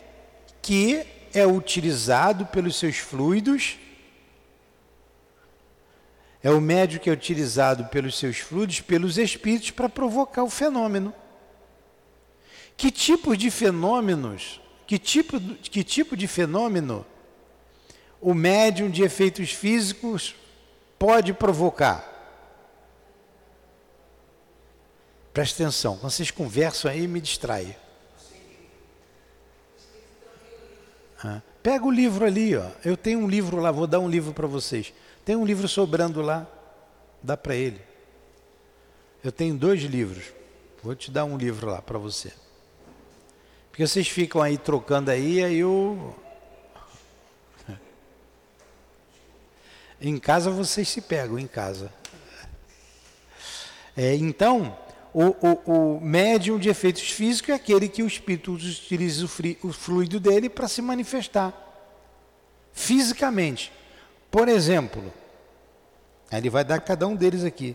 que 0.61 1.07
é 1.33 1.47
utilizado 1.47 2.47
pelos 2.47 2.75
seus 2.75 2.97
fluidos 2.97 3.79
é 6.43 6.51
o 6.51 6.61
médio 6.61 7.01
que 7.01 7.11
é 7.11 7.13
utilizado 7.13 7.87
pelos 7.87 8.17
seus 8.17 8.39
fluidos, 8.39 8.81
pelos 8.81 9.19
espíritos, 9.19 9.73
para 9.73 9.89
provocar 9.89 10.45
o 10.45 10.51
fenômeno. 10.51 11.13
Que 12.77 12.89
tipo 12.89 13.37
de 13.37 13.51
fenômenos, 13.51 14.61
que 14.87 14.97
tipo, 14.97 15.41
que 15.41 15.83
tipo 15.83 16.17
de 16.17 16.29
fenômeno 16.29 17.05
o 18.21 18.33
médium 18.33 18.89
de 18.89 19.03
efeitos 19.03 19.51
físicos 19.51 20.37
pode 20.99 21.33
provocar? 21.33 22.13
Presta 25.33 25.63
atenção, 25.63 25.99
quando 25.99 26.13
vocês 26.13 26.31
conversam 26.31 26.91
aí, 26.91 27.07
me 27.07 27.21
distrai. 27.21 27.77
Ah, 31.23 31.43
pega 31.63 31.85
o 31.85 31.91
livro 31.91 32.25
ali, 32.25 32.57
ó. 32.57 32.71
Eu 32.85 32.97
tenho 32.97 33.19
um 33.19 33.29
livro 33.29 33.59
lá, 33.59 33.71
vou 33.71 33.87
dar 33.87 34.01
um 34.01 34.09
livro 34.09 34.33
para 34.33 34.47
vocês. 34.47 34.95
Tem 35.25 35.37
um 35.37 35.45
livro 35.45 35.69
sobrando 35.69 36.23
lá, 36.23 36.47
dá 37.23 37.37
para 37.37 37.55
ele. 37.55 37.81
Eu 39.23 39.33
tenho 39.33 39.55
dois 39.55 39.83
livros. 39.83 40.33
Vou 40.83 40.95
te 40.95 41.11
dar 41.11 41.25
um 41.25 41.37
livro 41.37 41.69
lá 41.69 41.83
para 41.83 41.99
você. 41.99 42.33
Porque 43.71 43.87
vocês 43.87 44.09
ficam 44.09 44.41
aí 44.41 44.57
trocando 44.57 45.11
aí, 45.11 45.43
aí 45.45 45.59
eu. 45.59 46.15
Em 50.01 50.19
casa 50.19 50.51
vocês 50.51 50.89
se 50.89 51.01
pegam, 51.01 51.39
em 51.39 51.47
casa. 51.47 51.93
É, 53.97 54.15
então, 54.15 54.77
o, 55.13 55.25
o, 55.25 55.97
o, 55.97 56.01
médium 56.01 56.59
de 56.59 56.69
efeitos 56.69 57.11
físicos 57.11 57.51
é 57.51 57.55
aquele 57.55 57.89
que 57.89 58.03
o 58.03 58.07
espírito 58.07 58.53
utiliza 58.53 59.25
o, 59.25 59.29
fri, 59.29 59.59
o 59.63 59.73
fluido 59.73 60.21
dele 60.21 60.51
para 60.51 60.69
se 60.69 60.83
manifestar 60.83 61.63
fisicamente. 62.77 63.73
Por 64.31 64.49
exemplo, 64.49 65.03
ele 66.31 66.51
vai 66.51 66.63
dar 66.63 66.79
cada 66.81 67.07
um 67.07 67.17
deles 67.17 67.43
aqui. 67.43 67.75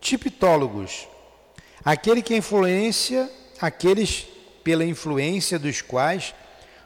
Tipitólogos. 0.00 1.08
Aquele 1.84 2.22
que 2.22 2.36
influencia, 2.36 3.28
aqueles 3.60 4.26
pela 4.62 4.84
influência 4.84 5.58
dos 5.58 5.82
quais 5.82 6.32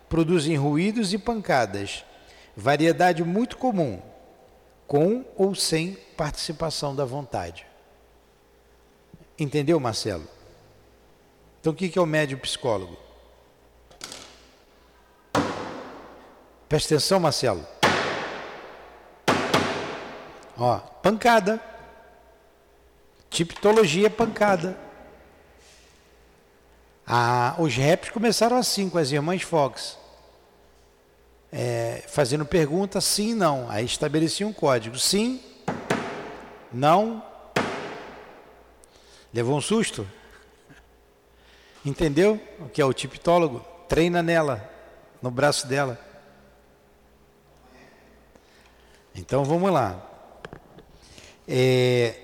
produzem 0.08 0.56
ruídos 0.56 1.12
e 1.12 1.18
pancadas. 1.18 2.04
Variedade 2.56 3.22
muito 3.22 3.58
comum, 3.58 4.00
com 4.90 5.24
ou 5.37 5.55
sem 5.55 5.92
participação 6.16 6.96
da 6.96 7.05
vontade. 7.05 7.64
Entendeu, 9.38 9.79
Marcelo? 9.79 10.26
Então, 11.61 11.72
o 11.72 11.76
que 11.76 11.96
é 11.96 12.03
o 12.03 12.05
médio 12.05 12.37
psicólogo? 12.37 12.98
Presta 16.68 16.96
atenção, 16.96 17.20
Marcelo. 17.20 17.64
Ó, 20.59 20.79
pancada. 20.79 21.62
Tipologia 23.31 24.11
pancada. 24.11 24.76
Ah, 27.07 27.55
os 27.61 27.76
raps 27.76 28.11
começaram 28.11 28.57
assim 28.57 28.90
com 28.90 28.98
as 28.98 29.12
irmãs 29.12 29.42
Fox. 29.42 29.96
É, 31.52 32.04
fazendo 32.06 32.44
pergunta 32.44 33.00
sim, 33.00 33.34
não. 33.34 33.70
Aí 33.70 33.84
estabelecia 33.84 34.46
um 34.46 34.52
código. 34.52 34.98
Sim, 34.98 35.40
não. 36.72 37.22
Levou 39.32 39.56
um 39.56 39.60
susto? 39.60 40.06
Entendeu 41.84 42.40
o 42.58 42.68
que 42.68 42.80
é 42.80 42.84
o 42.84 42.92
tipólogo? 42.92 43.64
Treina 43.88 44.22
nela, 44.22 44.68
no 45.20 45.30
braço 45.30 45.66
dela. 45.66 45.98
Então 49.14 49.44
vamos 49.44 49.70
lá 49.72 50.10
é, 51.52 52.14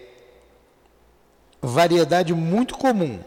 variedade 1.60 2.32
muito 2.32 2.78
comum, 2.78 3.18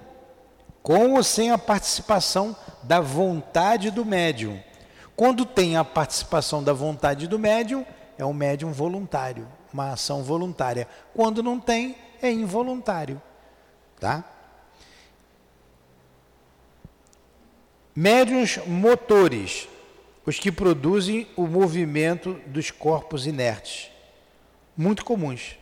com 0.82 1.16
ou 1.16 1.24
sem 1.24 1.52
a 1.52 1.58
participação 1.58 2.56
da 2.84 3.02
vontade 3.02 3.92
do 3.92 4.06
médium. 4.06 4.58
Quando 5.20 5.46
tem 5.46 5.76
a 5.76 5.84
participação 5.84 6.64
da 6.64 6.72
vontade 6.72 7.28
do 7.28 7.38
médium, 7.38 7.86
é 8.18 8.24
um 8.24 8.32
médium 8.32 8.72
voluntário, 8.72 9.50
uma 9.74 9.92
ação 9.92 10.24
voluntária. 10.24 10.88
Quando 11.14 11.44
não 11.44 11.60
tem, 11.60 11.98
é 12.22 12.32
involuntário. 12.32 13.22
Tá? 14.00 14.24
Médiuns 17.94 18.60
motores, 18.66 19.68
os 20.26 20.40
que 20.40 20.54
produzem 20.54 21.28
o 21.36 21.46
movimento 21.46 22.36
dos 22.48 22.72
corpos 22.72 23.28
inertes, 23.28 23.92
muito 24.78 25.04
comuns. 25.04 25.58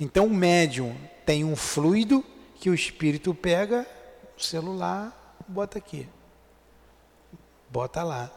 Então 0.00 0.24
o 0.24 0.34
médium 0.34 0.96
tem 1.26 1.44
um 1.44 1.54
fluido 1.54 2.24
que 2.54 2.70
o 2.70 2.74
espírito 2.74 3.34
pega, 3.34 3.86
o 4.38 4.42
celular, 4.42 5.36
bota 5.46 5.76
aqui. 5.76 6.08
Bota 7.70 8.02
lá. 8.02 8.30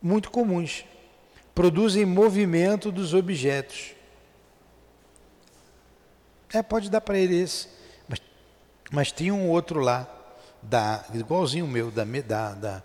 Muito 0.00 0.30
comuns. 0.30 0.84
Produzem 1.54 2.04
movimento 2.04 2.92
dos 2.92 3.14
objetos. 3.14 3.94
É, 6.52 6.62
pode 6.62 6.88
dar 6.90 7.00
para 7.00 7.18
ele 7.18 7.36
esse. 7.40 7.68
Mas 8.08 8.20
Mas 8.90 9.12
tinha 9.12 9.34
um 9.34 9.50
outro 9.50 9.80
lá, 9.80 10.08
da, 10.62 11.04
igualzinho 11.14 11.64
o 11.64 11.68
meu, 11.68 11.90
da, 11.90 12.04
da, 12.04 12.54
da. 12.54 12.82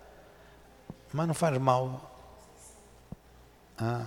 Mas 1.12 1.26
não 1.26 1.34
faz 1.34 1.56
mal. 1.58 2.10
Ah. 3.78 4.06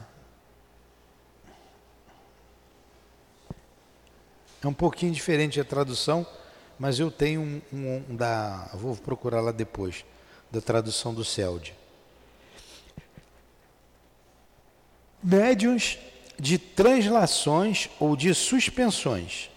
É 4.62 4.68
um 4.68 4.74
pouquinho 4.74 5.14
diferente 5.14 5.60
a 5.60 5.66
tradução, 5.66 6.26
mas 6.80 7.00
eu 7.00 7.12
tenho 7.12 7.42
um, 7.42 7.62
um, 7.72 8.06
um 8.10 8.16
da. 8.16 8.70
Vou 8.74 8.96
procurar 8.96 9.42
lá 9.42 9.52
depois, 9.52 10.06
da 10.52 10.62
tradução 10.62 11.14
do 11.14 11.24
CELD. 11.24 11.74
Médiuns 15.22 15.98
de 16.40 16.58
translações 16.58 17.90
ou 18.00 18.16
de 18.16 18.34
suspensões. 18.34 19.50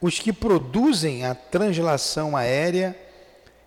Os 0.00 0.18
que 0.18 0.32
produzem 0.32 1.24
a 1.24 1.34
translação 1.34 2.36
aérea 2.36 2.96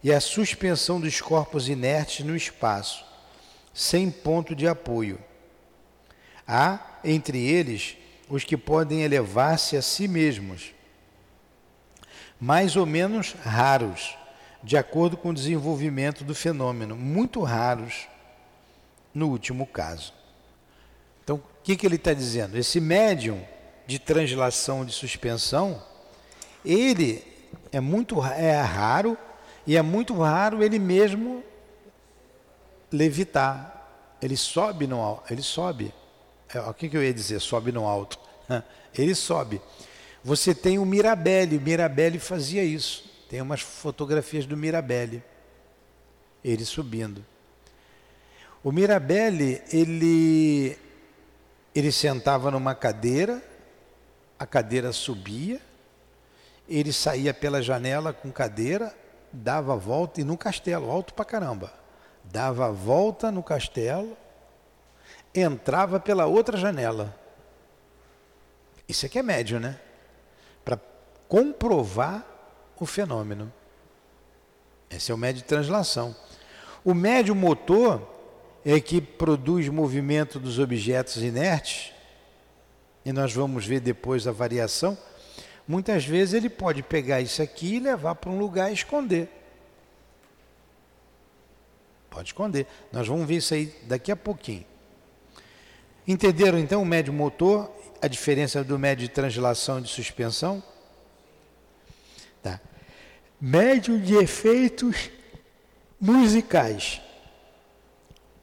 e 0.03 0.13
a 0.13 0.21
suspensão 0.21 0.99
dos 0.99 1.19
corpos 1.19 1.67
inertes 1.67 2.25
no 2.25 2.35
espaço, 2.35 3.03
sem 3.73 4.09
ponto 4.09 4.55
de 4.55 4.67
apoio. 4.67 5.19
Há, 6.47 6.99
entre 7.03 7.39
eles, 7.39 7.97
os 8.29 8.43
que 8.43 8.55
podem 8.55 9.01
elevar-se 9.01 9.75
a 9.75 9.81
si 9.81 10.07
mesmos, 10.07 10.73
mais 12.39 12.75
ou 12.75 12.85
menos 12.85 13.33
raros, 13.33 14.15
de 14.63 14.77
acordo 14.77 15.15
com 15.15 15.29
o 15.29 15.33
desenvolvimento 15.33 16.23
do 16.23 16.35
fenômeno, 16.35 16.95
muito 16.95 17.41
raros 17.41 18.07
no 19.13 19.29
último 19.29 19.65
caso. 19.65 20.13
Então, 21.23 21.37
o 21.37 21.63
que, 21.63 21.75
que 21.75 21.85
ele 21.85 21.95
está 21.95 22.13
dizendo? 22.13 22.57
Esse 22.57 22.79
médium 22.79 23.41
de 23.87 23.99
translação 23.99 24.85
de 24.85 24.91
suspensão, 24.91 25.81
ele 26.63 27.23
é 27.71 27.79
muito 27.79 28.23
é 28.23 28.59
raro 28.61 29.17
e 29.65 29.77
é 29.77 29.81
muito 29.81 30.13
raro 30.17 30.63
ele 30.63 30.79
mesmo 30.79 31.43
levitar. 32.91 33.87
Ele 34.21 34.35
sobe 34.35 34.87
no 34.87 35.21
ele 35.29 35.41
sobe. 35.41 35.93
É, 36.53 36.59
o 36.61 36.73
que, 36.73 36.89
que 36.89 36.97
eu 36.97 37.03
ia 37.03 37.13
dizer? 37.13 37.39
Sobe 37.39 37.71
no 37.71 37.85
alto. 37.85 38.19
Ele 38.97 39.13
sobe. 39.13 39.61
Você 40.23 40.55
tem 40.55 40.79
o 40.79 40.85
Mirabelli, 40.85 41.57
o 41.57 41.61
Mirabelli 41.61 42.17
fazia 42.17 42.63
isso. 42.63 43.08
Tem 43.29 43.39
umas 43.41 43.61
fotografias 43.61 44.47
do 44.47 44.57
Mirabelli, 44.57 45.23
ele 46.43 46.65
subindo. 46.65 47.23
O 48.63 48.71
Mirabelli, 48.71 49.61
ele, 49.71 50.75
ele 51.75 51.91
sentava 51.91 52.49
numa 52.49 52.73
cadeira, 52.73 53.39
a 54.39 54.47
cadeira 54.47 54.91
subia, 54.91 55.61
ele 56.67 56.91
saía 56.91 57.31
pela 57.31 57.61
janela 57.61 58.11
com 58.11 58.31
cadeira, 58.31 58.97
dava 59.31 59.73
a 59.73 59.77
volta 59.77 60.19
e 60.19 60.23
no 60.23 60.35
castelo, 60.35 60.89
alto 60.89 61.13
pra 61.13 61.23
caramba. 61.23 61.71
Dava 62.23 62.65
a 62.65 62.71
volta 62.71 63.31
no 63.31 63.43
castelo, 63.43 64.17
entrava 65.35 65.99
pela 65.99 66.25
outra 66.25 66.57
janela. 66.57 67.15
Isso 68.87 69.05
aqui 69.05 69.19
é 69.19 69.23
médio, 69.23 69.59
né? 69.59 69.79
Para 70.65 70.79
comprovar 71.27 72.28
o 72.83 72.87
fenômeno. 72.87 73.51
Esse 74.89 75.11
é 75.11 75.15
o 75.15 75.17
médio 75.17 75.41
de 75.41 75.47
translação. 75.47 76.15
O 76.83 76.93
médio 76.93 77.35
motor 77.35 78.07
é 78.65 78.79
que 78.79 78.99
produz 78.99 79.67
movimento 79.69 80.39
dos 80.39 80.59
objetos 80.59 81.17
inertes, 81.17 81.93
e 83.05 83.11
nós 83.13 83.33
vamos 83.33 83.65
ver 83.65 83.79
depois 83.79 84.27
a 84.27 84.31
variação. 84.31 84.97
Muitas 85.67 86.03
vezes 86.05 86.33
ele 86.33 86.49
pode 86.49 86.83
pegar 86.83 87.21
isso 87.21 87.41
aqui 87.41 87.75
e 87.75 87.79
levar 87.79 88.15
para 88.15 88.29
um 88.29 88.39
lugar 88.39 88.71
e 88.71 88.73
esconder. 88.73 89.29
Pode 92.09 92.29
esconder. 92.29 92.65
Nós 92.91 93.07
vamos 93.07 93.27
ver 93.27 93.37
isso 93.37 93.53
aí 93.53 93.67
daqui 93.83 94.11
a 94.11 94.15
pouquinho. 94.15 94.65
Entenderam 96.07 96.57
então 96.57 96.81
o 96.81 96.85
médio 96.85 97.13
motor, 97.13 97.71
a 98.01 98.07
diferença 98.07 98.63
do 98.63 98.79
médio 98.79 99.07
de 99.07 99.13
translação 99.13 99.79
e 99.79 99.83
de 99.83 99.89
suspensão? 99.89 100.61
Tá. 102.41 102.59
Médio 103.41 103.97
de 103.97 104.15
efeitos 104.15 105.09
musicais 105.99 107.01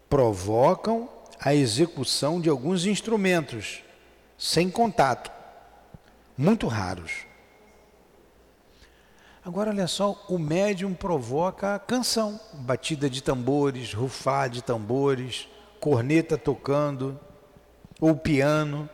provocam 0.08 1.06
a 1.38 1.54
execução 1.54 2.40
de 2.40 2.48
alguns 2.48 2.86
instrumentos 2.86 3.82
sem 4.38 4.70
contato, 4.70 5.30
muito 6.36 6.66
raros. 6.66 7.26
Agora 9.44 9.70
olha 9.70 9.86
só, 9.86 10.24
o 10.28 10.38
médium 10.38 10.94
provoca 10.94 11.74
a 11.74 11.78
canção, 11.78 12.40
batida 12.54 13.08
de 13.08 13.22
tambores, 13.22 13.92
rufar 13.92 14.48
de 14.48 14.62
tambores, 14.62 15.46
corneta 15.78 16.38
tocando, 16.38 17.20
ou 18.00 18.16
piano, 18.16 18.88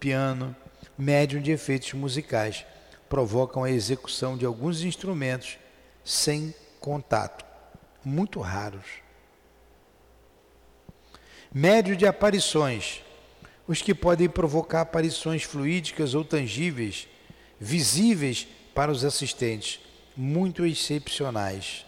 piano, 0.00 0.56
médium 0.98 1.40
de 1.40 1.52
efeitos 1.52 1.92
musicais, 1.92 2.64
provocam 3.14 3.62
a 3.62 3.70
execução 3.70 4.36
de 4.36 4.44
alguns 4.44 4.82
instrumentos 4.82 5.56
sem 6.04 6.52
contato, 6.80 7.44
muito 8.04 8.40
raros. 8.40 8.84
Médio 11.52 11.94
de 11.94 12.08
aparições, 12.08 13.02
os 13.68 13.80
que 13.80 13.94
podem 13.94 14.28
provocar 14.28 14.80
aparições 14.80 15.44
fluídicas 15.44 16.12
ou 16.12 16.24
tangíveis, 16.24 17.06
visíveis 17.60 18.48
para 18.74 18.90
os 18.90 19.04
assistentes, 19.04 19.78
muito 20.16 20.66
excepcionais. 20.66 21.86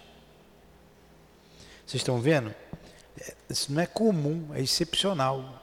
Vocês 1.84 2.02
estão 2.02 2.20
vendo? 2.20 2.54
Isso 3.50 3.72
não 3.72 3.82
é 3.82 3.86
comum, 3.86 4.50
é 4.54 4.60
excepcional. 4.60 5.60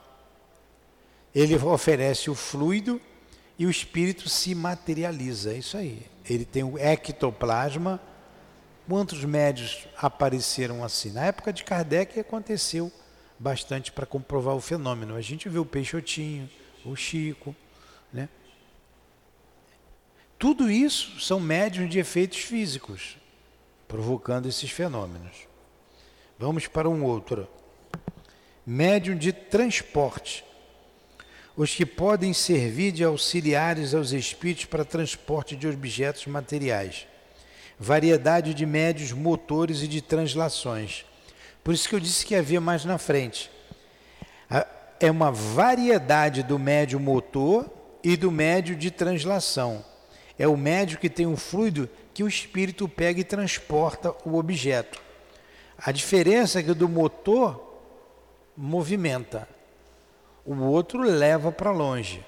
Ele 1.34 1.56
oferece 1.56 2.30
o 2.30 2.36
fluido 2.36 2.99
e 3.57 3.65
o 3.65 3.69
espírito 3.69 4.29
se 4.29 4.55
materializa. 4.55 5.53
É 5.53 5.57
isso 5.57 5.77
aí. 5.77 6.05
Ele 6.29 6.45
tem 6.45 6.63
o 6.63 6.77
ectoplasma. 6.77 8.01
Quantos 8.87 9.23
médios 9.23 9.87
apareceram 9.97 10.83
assim? 10.83 11.11
Na 11.11 11.25
época 11.25 11.53
de 11.53 11.63
Kardec 11.63 12.19
aconteceu 12.19 12.91
bastante 13.39 13.91
para 13.91 14.05
comprovar 14.05 14.55
o 14.55 14.61
fenômeno. 14.61 15.15
A 15.15 15.21
gente 15.21 15.47
vê 15.49 15.59
o 15.59 15.65
Peixotinho, 15.65 16.49
o 16.85 16.95
Chico, 16.95 17.55
né? 18.11 18.27
Tudo 20.37 20.69
isso 20.69 21.19
são 21.21 21.39
médios 21.39 21.89
de 21.89 21.99
efeitos 21.99 22.39
físicos, 22.39 23.17
provocando 23.87 24.47
esses 24.47 24.69
fenômenos. 24.69 25.47
Vamos 26.37 26.67
para 26.67 26.89
um 26.89 27.05
outro. 27.05 27.47
Médium 28.65 29.17
de 29.17 29.31
transporte. 29.31 30.43
Os 31.55 31.75
que 31.75 31.85
podem 31.85 32.33
servir 32.33 32.91
de 32.91 33.03
auxiliares 33.03 33.93
aos 33.93 34.11
espíritos 34.11 34.65
para 34.65 34.83
transporte 34.83 35.55
de 35.55 35.67
objetos 35.67 36.25
materiais. 36.25 37.07
Variedade 37.79 38.53
de 38.53 38.65
médios 38.65 39.11
motores 39.11 39.83
e 39.83 39.87
de 39.87 40.01
translações. 40.01 41.05
Por 41.63 41.73
isso 41.73 41.87
que 41.87 41.95
eu 41.95 41.99
disse 41.99 42.25
que 42.25 42.35
havia 42.35 42.59
mais 42.59 42.85
na 42.85 42.97
frente. 42.97 43.51
É 44.99 45.11
uma 45.11 45.31
variedade 45.31 46.41
do 46.41 46.57
médio 46.57 46.99
motor 46.99 47.69
e 48.03 48.17
do 48.17 48.31
médio 48.31 48.75
de 48.75 48.89
translação. 48.89 49.85
É 50.39 50.47
o 50.47 50.57
médio 50.57 50.97
que 50.97 51.09
tem 51.09 51.27
um 51.27 51.37
fluido 51.37 51.87
que 52.13 52.23
o 52.23 52.27
espírito 52.27 52.89
pega 52.89 53.19
e 53.19 53.23
transporta 53.23 54.13
o 54.25 54.37
objeto. 54.37 55.01
A 55.77 55.91
diferença 55.91 56.59
é 56.59 56.63
que 56.63 56.73
do 56.73 56.89
motor 56.89 57.79
movimenta, 58.55 59.47
o 60.45 60.56
outro 60.63 61.01
leva 61.01 61.51
para 61.51 61.71
longe. 61.71 62.25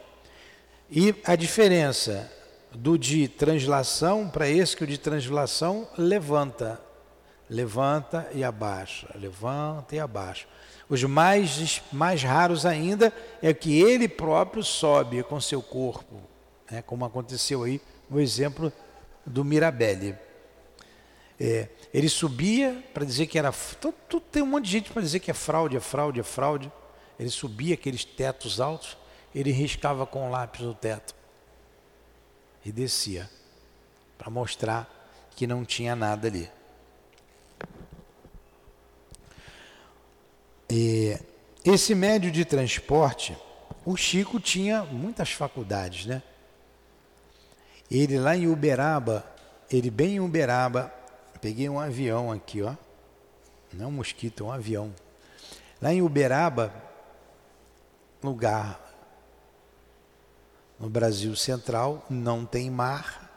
E 0.90 1.16
a 1.26 1.36
diferença 1.36 2.32
do 2.72 2.98
de 2.98 3.28
translação 3.28 4.30
para 4.30 4.48
esse 4.48 4.76
que 4.76 4.84
o 4.84 4.88
de 4.88 4.98
translação 4.98 5.88
levanta, 5.98 6.80
levanta 7.50 8.30
e 8.34 8.44
abaixa, 8.44 9.10
levanta 9.16 9.96
e 9.96 10.00
abaixa. 10.00 10.46
Os 10.88 11.04
mais, 11.04 11.82
mais 11.92 12.22
raros 12.22 12.66
ainda 12.66 13.12
é 13.42 13.54
que 13.54 13.82
ele 13.82 14.08
próprio 14.08 14.64
sobe 14.64 15.24
com 15.24 15.40
seu 15.42 15.62
corpo, 15.62 16.22
né, 16.70 16.82
como 16.82 17.06
aconteceu 17.06 17.64
aí 17.64 17.82
no 18.10 18.20
exemplo 18.22 18.72
do 19.26 19.44
Mirabelli. 19.44 20.16
É, 21.40 21.68
ele 21.94 22.08
subia 22.08 22.84
para 22.94 23.04
dizer 23.04 23.26
que 23.28 23.38
era. 23.38 23.52
Tudo, 23.80 24.22
tem 24.32 24.44
um 24.44 24.46
monte 24.46 24.66
de 24.66 24.72
gente 24.72 24.92
para 24.92 25.02
dizer 25.02 25.20
que 25.20 25.32
é 25.32 25.34
fraude, 25.34 25.76
é 25.76 25.80
fraude, 25.80 26.20
é 26.20 26.24
fraude. 26.24 26.72
Ele 27.20 27.30
subia 27.30 27.76
aqueles 27.76 28.04
tetos 28.04 28.60
altos, 28.60 28.98
ele 29.34 29.52
riscava 29.52 30.06
com 30.06 30.28
o 30.28 30.32
lápis 30.32 30.62
o 30.62 30.74
teto 30.74 31.16
e 32.64 32.72
descia 32.72 33.30
para 34.18 34.30
mostrar 34.30 34.90
que 35.36 35.46
não 35.46 35.64
tinha 35.66 35.96
nada 35.96 36.28
ali. 36.28 36.50
E 40.70 41.18
esse 41.64 41.94
médio 41.94 42.32
de 42.32 42.44
transporte, 42.44 43.38
o 43.86 43.96
Chico 43.96 44.40
tinha 44.40 44.84
muitas 44.84 45.32
faculdades, 45.32 46.06
né? 46.06 46.24
Ele 47.90 48.18
lá 48.18 48.36
em 48.36 48.48
Uberaba, 48.48 49.24
ele 49.70 49.92
bem 49.92 50.16
em 50.16 50.20
Uberaba, 50.20 50.92
peguei 51.40 51.70
um 51.70 51.80
avião 51.80 52.32
aqui, 52.32 52.62
ó. 52.62 52.76
Não 53.72 53.90
um 53.90 53.92
mosquito, 53.92 54.46
um 54.46 54.52
avião. 54.52 54.94
Lá 55.82 55.94
em 55.94 56.02
Uberaba, 56.02 56.74
lugar 58.26 58.82
no 60.80 60.90
Brasil 60.90 61.36
Central, 61.36 62.06
não 62.10 62.46
tem 62.46 62.70
mar, 62.70 63.32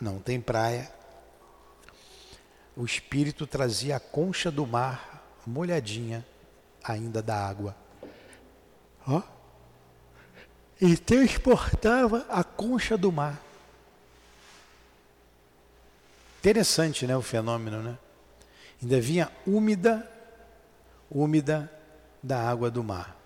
não 0.00 0.18
tem 0.18 0.40
praia. 0.40 0.90
O 2.76 2.84
espírito 2.84 3.46
trazia 3.46 3.96
a 3.96 4.00
concha 4.00 4.50
do 4.50 4.66
mar 4.66 5.40
molhadinha 5.46 6.24
ainda 6.82 7.20
da 7.22 7.36
água. 7.36 7.76
Ó. 9.06 9.22
E 10.80 10.96
transportava 10.96 12.24
a 12.28 12.44
concha 12.44 12.96
do 12.96 13.10
mar. 13.10 13.42
Interessante, 16.38 17.06
né, 17.06 17.16
o 17.16 17.22
fenômeno, 17.22 17.82
né? 17.82 17.98
Ainda 18.80 19.00
vinha 19.00 19.30
úmida, 19.44 20.08
úmida 21.10 21.70
da 22.22 22.48
água 22.48 22.70
do 22.70 22.84
mar. 22.84 23.17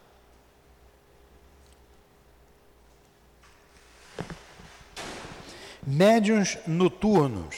Médiuns 5.85 6.59
noturnos. 6.64 7.57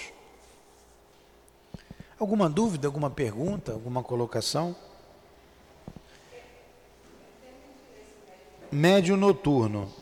Alguma 2.18 2.48
dúvida, 2.48 2.88
alguma 2.88 3.10
pergunta, 3.10 3.72
alguma 3.72 4.02
colocação? 4.02 4.74
Médium 8.72 9.18
noturno. 9.18 9.92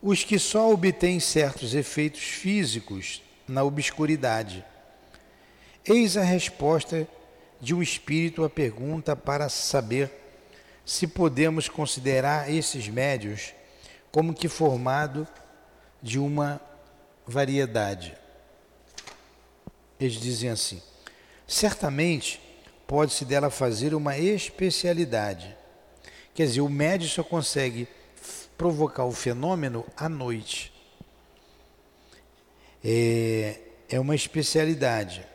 Os 0.00 0.24
que 0.24 0.38
só 0.38 0.72
obtêm 0.72 1.20
certos 1.20 1.74
efeitos 1.74 2.22
físicos 2.22 3.22
na 3.46 3.62
obscuridade. 3.64 4.64
Eis 5.84 6.16
a 6.16 6.22
resposta 6.22 7.06
de 7.60 7.74
um 7.74 7.82
espírito 7.82 8.44
à 8.44 8.48
pergunta 8.48 9.14
para 9.14 9.50
saber 9.50 10.10
se 10.86 11.06
podemos 11.06 11.68
considerar 11.68 12.50
esses 12.50 12.88
médios 12.88 13.52
como 14.10 14.32
que 14.32 14.48
formado 14.48 15.28
de 16.02 16.18
uma 16.18 16.58
variedade. 17.28 18.16
Eles 20.00 20.14
dizem 20.14 20.50
assim: 20.50 20.82
certamente 21.46 22.40
pode-se 22.86 23.24
dela 23.24 23.50
fazer 23.50 23.94
uma 23.94 24.16
especialidade. 24.16 25.54
Quer 26.34 26.46
dizer, 26.46 26.60
o 26.62 26.68
médio 26.68 27.08
só 27.08 27.22
consegue 27.22 27.86
provocar 28.56 29.04
o 29.04 29.12
fenômeno 29.12 29.84
à 29.96 30.08
noite. 30.08 30.72
É, 32.82 33.58
é 33.88 34.00
uma 34.00 34.14
especialidade. 34.14 35.26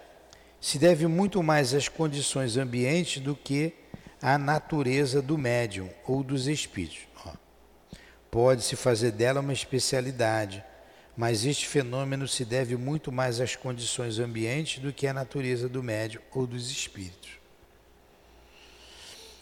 Se 0.59 0.79
deve 0.79 1.07
muito 1.07 1.43
mais 1.43 1.73
às 1.73 1.89
condições 1.89 2.57
ambientes 2.57 3.21
do 3.21 3.35
que 3.35 3.73
à 4.21 4.37
natureza 4.37 5.21
do 5.21 5.37
médium 5.37 5.89
ou 6.07 6.23
dos 6.23 6.47
espíritos. 6.47 6.99
Pode-se 8.31 8.75
fazer 8.75 9.11
dela 9.11 9.41
uma 9.41 9.53
especialidade 9.53 10.63
mas 11.15 11.45
este 11.45 11.67
fenômeno 11.67 12.27
se 12.27 12.43
deve 12.43 12.75
muito 12.75 13.11
mais 13.11 13.39
às 13.39 13.55
condições 13.55 14.19
ambientes 14.19 14.79
do 14.79 14.91
que 14.91 15.05
à 15.05 15.13
natureza 15.13 15.69
do 15.69 15.83
médium 15.83 16.21
ou 16.31 16.47
dos 16.47 16.71
espíritos. 16.71 17.31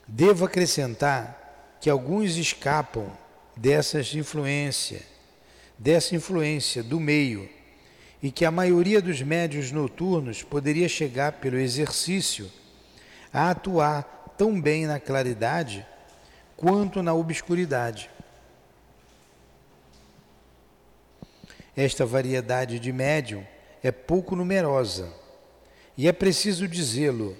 Devo 0.07 0.45
acrescentar 0.45 1.77
que 1.79 1.89
alguns 1.89 2.35
escapam 2.35 3.09
dessas 3.55 4.13
influência, 4.13 5.01
dessa 5.77 6.15
influência 6.15 6.83
do 6.83 6.99
meio, 6.99 7.49
e 8.21 8.31
que 8.31 8.45
a 8.45 8.51
maioria 8.51 9.01
dos 9.01 9.21
médios 9.21 9.71
noturnos 9.71 10.43
poderia 10.43 10.87
chegar 10.87 11.33
pelo 11.33 11.57
exercício 11.57 12.51
a 13.33 13.49
atuar 13.49 14.03
tão 14.37 14.59
bem 14.59 14.85
na 14.85 14.99
claridade 14.99 15.85
quanto 16.55 17.01
na 17.01 17.13
obscuridade. 17.13 18.09
Esta 21.75 22.05
variedade 22.05 22.79
de 22.79 22.91
médium 22.91 23.45
é 23.81 23.91
pouco 23.91 24.35
numerosa 24.35 25.11
e 25.97 26.07
é 26.07 26.11
preciso 26.11 26.67
dizê-lo, 26.67 27.37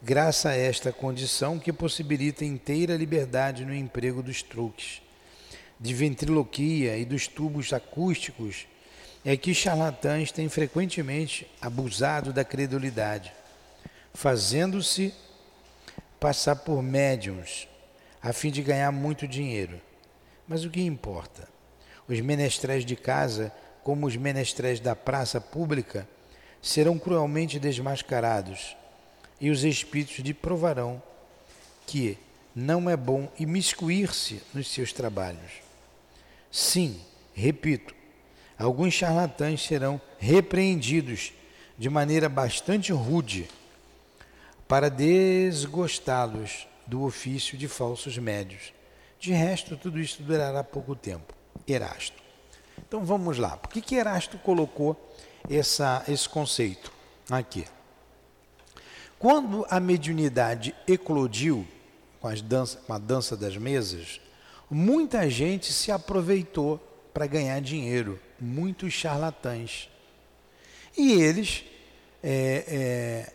graças 0.00 0.46
a 0.46 0.54
esta 0.54 0.92
condição 0.92 1.58
que 1.58 1.72
possibilita 1.72 2.44
inteira 2.44 2.96
liberdade 2.96 3.64
no 3.64 3.74
emprego 3.74 4.22
dos 4.22 4.42
truques, 4.42 5.02
de 5.80 5.92
ventriloquia 5.94 6.96
e 6.96 7.04
dos 7.04 7.26
tubos 7.26 7.72
acústicos, 7.72 8.66
é 9.24 9.36
que 9.36 9.54
charlatães 9.54 10.30
têm 10.30 10.48
frequentemente 10.48 11.46
abusado 11.60 12.32
da 12.32 12.44
credulidade, 12.44 13.32
fazendo-se 14.14 15.12
passar 16.20 16.56
por 16.56 16.82
médiums 16.82 17.66
a 18.22 18.32
fim 18.32 18.52
de 18.52 18.62
ganhar 18.62 18.92
muito 18.92 19.26
dinheiro. 19.26 19.80
Mas 20.46 20.64
o 20.64 20.70
que 20.70 20.80
importa? 20.80 21.48
Os 22.08 22.20
menestréis 22.20 22.84
de 22.84 22.94
casa 22.94 23.52
como 23.82 24.06
os 24.06 24.16
menestréis 24.16 24.80
da 24.80 24.94
praça 24.94 25.40
pública, 25.40 26.08
serão 26.60 26.98
cruelmente 26.98 27.58
desmascarados, 27.58 28.76
e 29.40 29.50
os 29.50 29.64
espíritos 29.64 30.18
lhe 30.18 30.32
provarão 30.32 31.02
que 31.86 32.16
não 32.54 32.88
é 32.88 32.96
bom 32.96 33.28
imiscuir-se 33.38 34.40
nos 34.54 34.68
seus 34.70 34.92
trabalhos. 34.92 35.52
Sim, 36.50 37.00
repito, 37.34 37.94
alguns 38.58 38.94
charlatães 38.94 39.62
serão 39.62 40.00
repreendidos 40.18 41.32
de 41.76 41.90
maneira 41.90 42.28
bastante 42.28 42.92
rude 42.92 43.48
para 44.68 44.88
desgostá-los 44.88 46.68
do 46.86 47.02
ofício 47.02 47.58
de 47.58 47.66
falsos 47.66 48.16
médios. 48.18 48.72
De 49.18 49.32
resto, 49.32 49.76
tudo 49.76 49.98
isso 49.98 50.22
durará 50.22 50.62
pouco 50.62 50.94
tempo. 50.94 51.34
Erasto. 51.66 52.21
Então 52.86 53.04
vamos 53.04 53.38
lá. 53.38 53.56
Por 53.56 53.70
que, 53.70 53.80
que 53.80 53.94
Erasto 53.94 54.38
colocou 54.38 54.96
essa, 55.48 56.04
esse 56.08 56.28
conceito 56.28 56.92
aqui? 57.30 57.64
Quando 59.18 59.64
a 59.70 59.78
mediunidade 59.78 60.74
eclodiu 60.86 61.66
com, 62.20 62.28
as 62.28 62.42
dança, 62.42 62.78
com 62.86 62.92
a 62.92 62.98
dança 62.98 63.36
das 63.36 63.56
mesas, 63.56 64.20
muita 64.68 65.30
gente 65.30 65.72
se 65.72 65.92
aproveitou 65.92 66.80
para 67.14 67.26
ganhar 67.26 67.60
dinheiro, 67.60 68.18
muitos 68.40 68.92
charlatães. 68.92 69.88
E 70.96 71.12
eles 71.12 71.64
é, 72.22 72.64
é, 72.66 73.32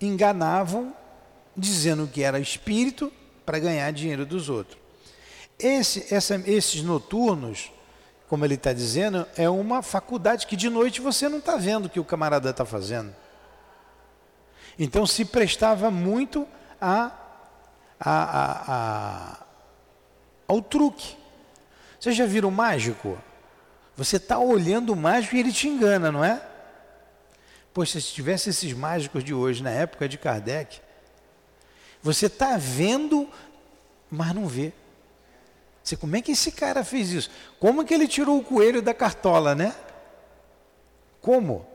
enganavam, 0.00 0.94
dizendo 1.56 2.06
que 2.06 2.22
era 2.22 2.38
espírito 2.38 3.12
para 3.44 3.58
ganhar 3.58 3.90
dinheiro 3.92 4.24
dos 4.24 4.48
outros. 4.48 4.78
Esse, 5.58 6.14
essa, 6.14 6.36
esses 6.46 6.82
noturnos 6.82 7.70
como 8.28 8.44
ele 8.44 8.54
está 8.54 8.72
dizendo, 8.72 9.26
é 9.36 9.48
uma 9.48 9.82
faculdade 9.82 10.46
que 10.46 10.54
de 10.54 10.68
noite 10.68 11.00
você 11.00 11.28
não 11.28 11.38
está 11.38 11.56
vendo 11.56 11.86
o 11.86 11.88
que 11.88 11.98
o 11.98 12.04
camarada 12.04 12.50
está 12.50 12.64
fazendo. 12.64 13.14
Então 14.78 15.06
se 15.06 15.24
prestava 15.24 15.90
muito 15.90 16.46
a, 16.80 17.10
a, 17.98 18.72
a, 18.72 19.46
ao 20.46 20.60
truque. 20.60 21.16
Vocês 21.98 22.14
já 22.14 22.26
viram 22.26 22.50
o 22.50 22.52
mágico? 22.52 23.18
Você 23.96 24.16
está 24.16 24.38
olhando 24.38 24.92
o 24.92 24.96
mágico 24.96 25.34
e 25.34 25.40
ele 25.40 25.52
te 25.52 25.66
engana, 25.66 26.12
não 26.12 26.22
é? 26.22 26.40
Poxa, 27.72 28.00
se 28.00 28.12
tivesse 28.12 28.50
esses 28.50 28.72
mágicos 28.72 29.24
de 29.24 29.32
hoje, 29.32 29.62
na 29.62 29.70
época 29.70 30.08
de 30.08 30.18
Kardec, 30.18 30.80
você 32.02 32.26
está 32.26 32.56
vendo, 32.56 33.28
mas 34.10 34.34
não 34.34 34.46
vê. 34.46 34.72
Você, 35.88 35.96
como 35.96 36.16
é 36.16 36.20
que 36.20 36.32
esse 36.32 36.52
cara 36.52 36.84
fez 36.84 37.12
isso? 37.12 37.30
Como 37.58 37.82
que 37.82 37.94
ele 37.94 38.06
tirou 38.06 38.36
o 38.36 38.44
coelho 38.44 38.82
da 38.82 38.92
cartola, 38.92 39.54
né? 39.54 39.74
Como? 41.22 41.66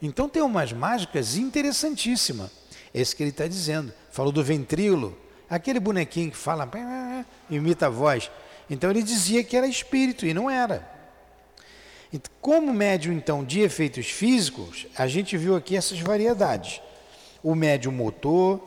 Então 0.00 0.28
tem 0.28 0.40
umas 0.40 0.72
mágicas 0.72 1.36
interessantíssimas. 1.36 2.48
Esse 2.94 3.16
que 3.16 3.24
ele 3.24 3.30
está 3.30 3.48
dizendo. 3.48 3.92
Falou 4.12 4.30
do 4.30 4.44
ventrilo, 4.44 5.18
aquele 5.48 5.80
bonequinho 5.80 6.30
que 6.30 6.36
fala, 6.36 6.70
imita 7.50 7.86
a 7.86 7.90
voz. 7.90 8.30
Então 8.70 8.88
ele 8.88 9.02
dizia 9.02 9.42
que 9.42 9.56
era 9.56 9.66
espírito 9.66 10.24
e 10.24 10.32
não 10.32 10.48
era. 10.48 10.88
Como 12.40 12.72
médium, 12.72 13.14
então, 13.14 13.44
de 13.44 13.62
efeitos 13.62 14.06
físicos, 14.06 14.86
a 14.96 15.08
gente 15.08 15.36
viu 15.36 15.56
aqui 15.56 15.76
essas 15.76 15.98
variedades. 15.98 16.80
O 17.42 17.56
médium 17.56 17.90
motor 17.90 18.60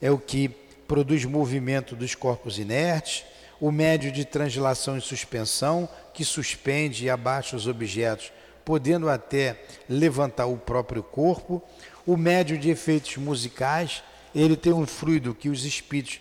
é 0.00 0.10
o 0.10 0.16
que 0.16 0.48
produz 0.88 1.26
movimento 1.26 1.94
dos 1.94 2.14
corpos 2.14 2.58
inertes 2.58 3.26
o 3.60 3.70
médio 3.70 4.10
de 4.10 4.24
translação 4.24 4.96
e 4.96 5.00
suspensão, 5.00 5.88
que 6.14 6.24
suspende 6.24 7.04
e 7.04 7.10
abaixa 7.10 7.56
os 7.56 7.66
objetos, 7.66 8.32
podendo 8.64 9.08
até 9.08 9.62
levantar 9.88 10.46
o 10.46 10.56
próprio 10.56 11.02
corpo, 11.02 11.62
o 12.06 12.16
médio 12.16 12.58
de 12.58 12.70
efeitos 12.70 13.16
musicais, 13.16 14.02
ele 14.34 14.56
tem 14.56 14.72
um 14.72 14.86
fluido 14.86 15.34
que 15.34 15.48
os 15.48 15.64
espíritos 15.64 16.20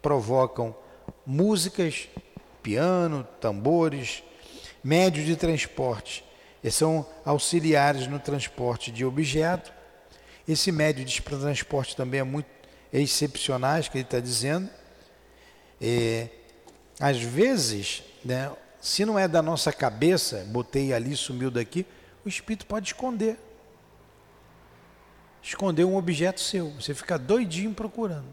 provocam 0.00 0.74
músicas, 1.24 2.08
piano, 2.62 3.26
tambores, 3.40 4.22
médio 4.82 5.24
de 5.24 5.36
transporte, 5.36 6.24
são 6.70 7.06
auxiliares 7.24 8.06
no 8.06 8.18
transporte 8.18 8.90
de 8.90 9.04
objeto. 9.04 9.72
Esse 10.48 10.72
médio 10.72 11.04
de 11.04 11.20
transporte 11.22 11.96
também 11.96 12.20
é 12.20 12.24
muito 12.24 12.48
é 12.92 13.00
excepcionais 13.00 13.88
que 13.88 13.98
ele 13.98 14.04
está 14.04 14.20
dizendo. 14.20 14.68
É, 15.80 16.28
às 16.98 17.20
vezes, 17.20 18.02
né, 18.24 18.50
se 18.80 19.04
não 19.04 19.18
é 19.18 19.26
da 19.26 19.42
nossa 19.42 19.72
cabeça, 19.72 20.46
botei 20.48 20.92
ali, 20.92 21.16
sumiu 21.16 21.50
daqui, 21.50 21.86
o 22.24 22.28
espírito 22.28 22.66
pode 22.66 22.88
esconder. 22.88 23.38
Esconder 25.42 25.84
um 25.84 25.96
objeto 25.96 26.40
seu. 26.40 26.70
Você 26.72 26.94
fica 26.94 27.18
doidinho 27.18 27.72
procurando. 27.72 28.26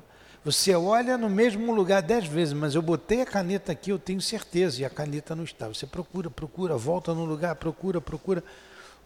Você 0.44 0.76
olha 0.76 1.18
no 1.18 1.30
mesmo 1.30 1.74
lugar 1.74 2.02
dez 2.02 2.26
vezes, 2.26 2.54
mas 2.54 2.76
eu 2.76 2.82
botei 2.82 3.22
a 3.22 3.26
caneta 3.26 3.72
aqui, 3.72 3.92
eu 3.92 4.00
tenho 4.00 4.20
certeza, 4.20 4.82
e 4.82 4.86
a 4.86 4.90
caneta 4.90 5.36
não 5.36 5.44
está. 5.44 5.68
Você 5.68 5.88
procura, 5.88 6.30
procura, 6.30 6.76
volta 6.76 7.14
no 7.14 7.24
lugar, 7.24 7.56
procura, 7.56 8.02
procura, 8.02 8.44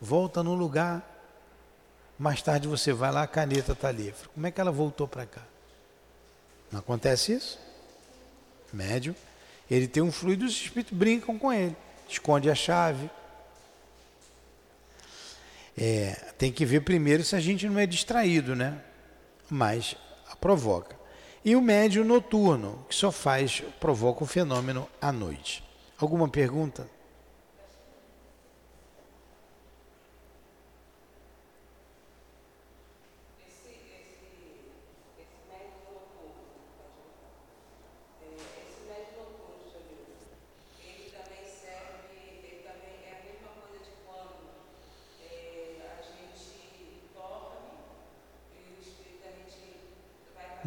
volta 0.02 0.42
no 0.42 0.56
lugar. 0.56 1.06
Mais 2.18 2.42
tarde 2.42 2.68
você 2.68 2.92
vai 2.92 3.12
lá, 3.12 3.24
a 3.24 3.28
caneta 3.28 3.74
está 3.74 3.90
ali. 3.90 4.14
Como 4.34 4.48
é 4.48 4.52
que 4.52 4.60
ela 4.60 4.72
voltou 4.72 5.08
para 5.08 5.26
cá? 5.28 5.44
Não 6.72 6.80
acontece 6.80 7.34
isso? 7.34 7.60
Médio. 8.74 9.16
Ele 9.70 9.88
tem 9.88 10.02
um 10.02 10.12
fluido, 10.12 10.46
os 10.46 10.54
espíritos 10.54 10.98
brincam 10.98 11.38
com 11.38 11.52
ele. 11.52 11.76
Esconde 12.08 12.50
a 12.50 12.56
chave. 12.56 13.10
É, 15.78 16.12
tem 16.38 16.52
que 16.52 16.66
ver 16.66 16.82
primeiro 16.82 17.24
se 17.24 17.36
a 17.36 17.40
gente 17.40 17.68
não 17.68 17.80
é 17.80 17.86
distraído, 17.86 18.56
né? 18.56 18.82
Mas 19.50 19.96
provoca. 20.40 20.96
E 21.44 21.56
o 21.56 21.62
médio 21.62 22.04
noturno, 22.04 22.86
que 22.90 22.96
só 22.96 23.12
faz, 23.12 23.62
provoca 23.80 24.24
o 24.24 24.28
fenômeno 24.28 24.88
à 25.02 25.12
noite. 25.12 25.64
Alguma 25.98 26.28
pergunta? 26.28 26.90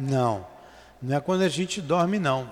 Não, 0.01 0.47
não 0.99 1.15
é 1.15 1.21
quando 1.21 1.43
a 1.43 1.49
gente 1.49 1.79
dorme, 1.79 2.17
não. 2.17 2.51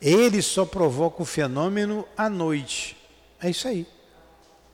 Ele 0.00 0.40
só 0.40 0.64
provoca 0.64 1.22
o 1.22 1.26
fenômeno 1.26 2.08
à 2.16 2.30
noite. 2.30 2.96
É 3.38 3.50
isso 3.50 3.68
aí. 3.68 3.86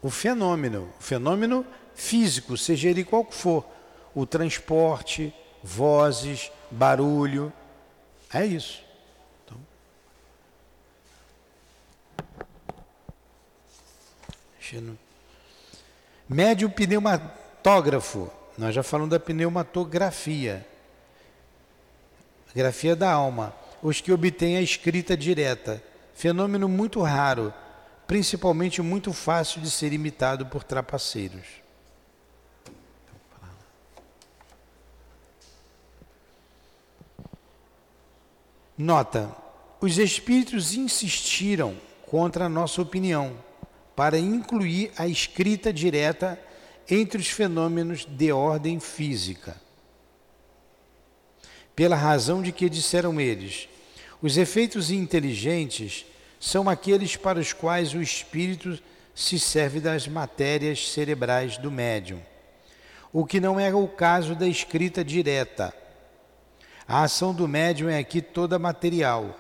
O 0.01 0.09
fenômeno, 0.09 0.89
o 1.01 1.03
fenômeno 1.03 1.67
físico, 1.97 2.57
seja 2.57 2.89
ele 2.89 3.03
qual 3.03 3.27
for, 3.29 3.67
o 4.15 4.25
transporte, 4.25 5.35
vozes, 5.65 6.53
barulho, 6.71 7.53
é 8.33 8.47
isso. 8.47 8.85
Então, 9.45 9.59
Médio 16.29 16.71
pneumatógrafo. 16.71 18.31
Nós 18.57 18.75
já 18.75 18.83
falamos 18.85 19.11
da 19.11 19.19
pneumatografia 19.19 20.65
grafia 22.57 22.97
da 22.97 23.13
alma, 23.13 23.55
os 23.83 24.01
que 24.01 24.11
obtêm 24.11 24.57
a 24.57 24.63
escrita 24.63 25.15
direta, 25.15 25.83
fenômeno 26.15 26.67
muito 26.67 27.03
raro, 27.03 27.53
principalmente 28.07 28.81
muito 28.81 29.13
fácil 29.13 29.61
de 29.61 29.71
ser 29.71 29.93
imitado 29.93 30.47
por 30.47 30.65
trapaceiros. 30.65 31.45
Nota: 38.79 39.31
os 39.79 39.99
espíritos 39.99 40.73
insistiram 40.73 41.77
contra 42.07 42.47
a 42.47 42.49
nossa 42.49 42.81
opinião 42.81 43.37
para 43.95 44.19
incluir 44.19 44.93
a 44.97 45.07
escrita 45.07 45.71
direta 45.71 46.41
entre 46.89 47.21
os 47.21 47.29
fenômenos 47.29 48.07
de 48.07 48.33
ordem 48.33 48.81
física 48.81 49.66
pela 51.77 51.95
razão 51.95 52.43
de 52.43 52.51
que 52.51 52.71
disseram 52.71 53.21
eles: 53.21 53.69
os 54.23 54.39
efeitos 54.39 54.91
inteligentes 54.91 56.07
são 56.41 56.69
aqueles 56.69 57.15
para 57.17 57.39
os 57.39 57.53
quais 57.53 57.93
o 57.93 58.01
espírito 58.01 58.79
se 59.15 59.39
serve 59.39 59.79
das 59.79 60.09
matérias 60.09 60.91
cerebrais 60.91 61.59
do 61.59 61.71
médium, 61.71 62.21
o 63.13 63.25
que 63.27 63.39
não 63.39 63.61
é 63.61 63.73
o 63.75 63.87
caso 63.87 64.35
da 64.35 64.49
escrita 64.49 65.05
direta. 65.05 65.73
A 66.89 67.03
ação 67.03 67.35
do 67.35 67.49
médium 67.49 67.89
é 67.89 67.99
aqui 67.99 68.23
toda 68.23 68.59
material, 68.59 69.37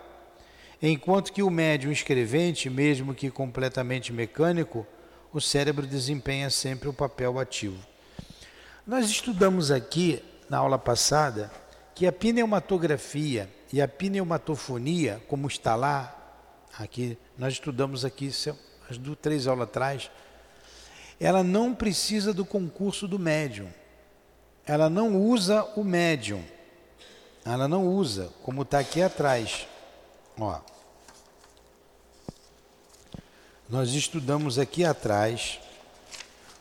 enquanto 0.82 1.32
que 1.32 1.42
o 1.42 1.50
médium 1.50 1.92
escrevente, 1.92 2.68
mesmo 2.68 3.14
que 3.14 3.30
completamente 3.30 4.12
mecânico, 4.12 4.86
o 5.32 5.40
cérebro 5.40 5.86
desempenha 5.86 6.50
sempre 6.50 6.88
o 6.88 6.92
papel 6.92 7.38
ativo. 7.38 7.78
Nós 8.86 9.06
estudamos 9.06 9.70
aqui 9.70 10.22
na 10.48 10.58
aula 10.58 10.78
passada 10.78 11.50
que 11.96 12.06
a 12.06 12.12
pneumatografia 12.12 13.48
e 13.72 13.80
a 13.80 13.88
pneumatofonia, 13.88 15.22
como 15.26 15.48
está 15.48 15.74
lá, 15.74 16.14
aqui, 16.78 17.16
nós 17.38 17.54
estudamos 17.54 18.04
aqui 18.04 18.30
as 18.90 18.98
duas, 18.98 19.18
três 19.18 19.46
aulas 19.46 19.66
atrás, 19.66 20.10
ela 21.18 21.42
não 21.42 21.74
precisa 21.74 22.34
do 22.34 22.44
concurso 22.44 23.08
do 23.08 23.18
médium. 23.18 23.72
Ela 24.66 24.90
não 24.90 25.16
usa 25.16 25.64
o 25.74 25.82
médium. 25.82 26.44
Ela 27.42 27.66
não 27.66 27.88
usa, 27.88 28.30
como 28.42 28.60
está 28.60 28.78
aqui 28.78 29.00
atrás. 29.00 29.66
Ó. 30.38 30.60
Nós 33.70 33.94
estudamos 33.94 34.58
aqui 34.58 34.84
atrás, 34.84 35.58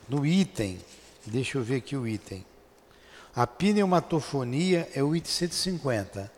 no 0.08 0.24
item, 0.24 0.80
deixa 1.26 1.58
eu 1.58 1.62
ver 1.62 1.76
aqui 1.76 1.94
o 1.94 2.08
item. 2.08 2.42
A 3.36 3.46
pneumatofonia 3.46 4.88
é 4.94 5.02
o 5.02 5.14
item 5.14 5.30
150. 5.30 6.32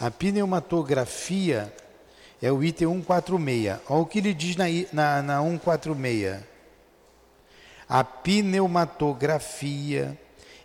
A 0.00 0.10
pneumatografia 0.10 1.72
é 2.42 2.50
o 2.50 2.64
item 2.64 2.88
146. 2.88 3.78
Olha 3.88 4.00
o 4.00 4.06
que 4.06 4.18
ele 4.18 4.34
diz 4.34 4.56
na, 4.56 4.64
na, 4.92 5.22
na 5.22 5.40
146. 5.40 6.42
A 7.88 8.02
pneumatografia 8.02 10.18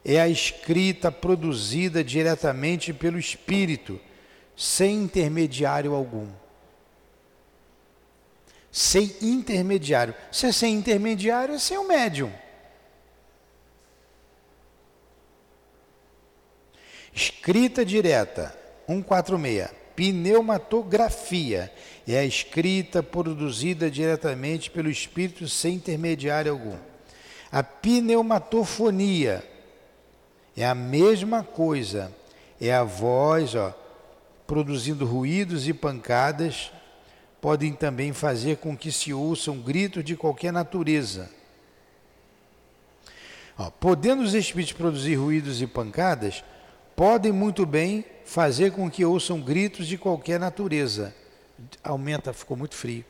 é 0.03 0.19
a 0.19 0.27
escrita 0.27 1.11
produzida 1.11 2.03
diretamente 2.03 2.91
pelo 2.91 3.19
espírito, 3.19 3.99
sem 4.57 5.03
intermediário 5.03 5.93
algum. 5.93 6.27
Sem 8.71 9.15
intermediário. 9.21 10.15
Se 10.31 10.47
é 10.47 10.51
sem 10.51 10.73
intermediário, 10.73 11.53
é 11.53 11.59
sem 11.59 11.77
o 11.77 11.87
médium. 11.87 12.33
Escrita 17.13 17.85
direta, 17.85 18.55
146. 18.87 19.79
Pneumatografia 19.99 21.69
é 22.07 22.17
a 22.17 22.23
escrita 22.23 23.03
produzida 23.03 23.91
diretamente 23.91 24.71
pelo 24.71 24.89
espírito 24.89 25.45
sem 25.49 25.75
intermediário 25.75 26.53
algum. 26.53 26.77
A 27.51 27.61
pneumatofonia 27.61 29.43
é 30.55 30.65
a 30.65 30.73
mesma 30.73 31.43
coisa, 31.43 32.15
é 32.61 32.73
a 32.73 32.81
voz, 32.85 33.55
ó, 33.55 33.75
produzindo 34.47 35.05
ruídos 35.05 35.67
e 35.67 35.73
pancadas, 35.73 36.71
podem 37.41 37.73
também 37.73 38.13
fazer 38.13 38.55
com 38.57 38.77
que 38.77 38.93
se 38.93 39.13
ouçam 39.13 39.59
gritos 39.59 40.03
de 40.03 40.15
qualquer 40.15 40.53
natureza. 40.53 41.29
Ó, 43.57 43.69
podendo 43.69 44.23
os 44.23 44.33
espíritos 44.33 44.71
produzir 44.71 45.15
ruídos 45.15 45.61
e 45.61 45.67
pancadas, 45.67 46.41
podem 46.99 47.31
muito 47.31 47.65
bem 47.65 48.03
fazer 48.25 48.73
com 48.73 48.91
que 48.91 49.05
ouçam 49.05 49.39
gritos 49.39 49.87
de 49.87 49.97
qualquer 49.97 50.37
natureza. 50.37 51.15
Aumenta, 51.81 52.33
ficou 52.33 52.57
muito 52.57 52.75
frio. 52.75 53.05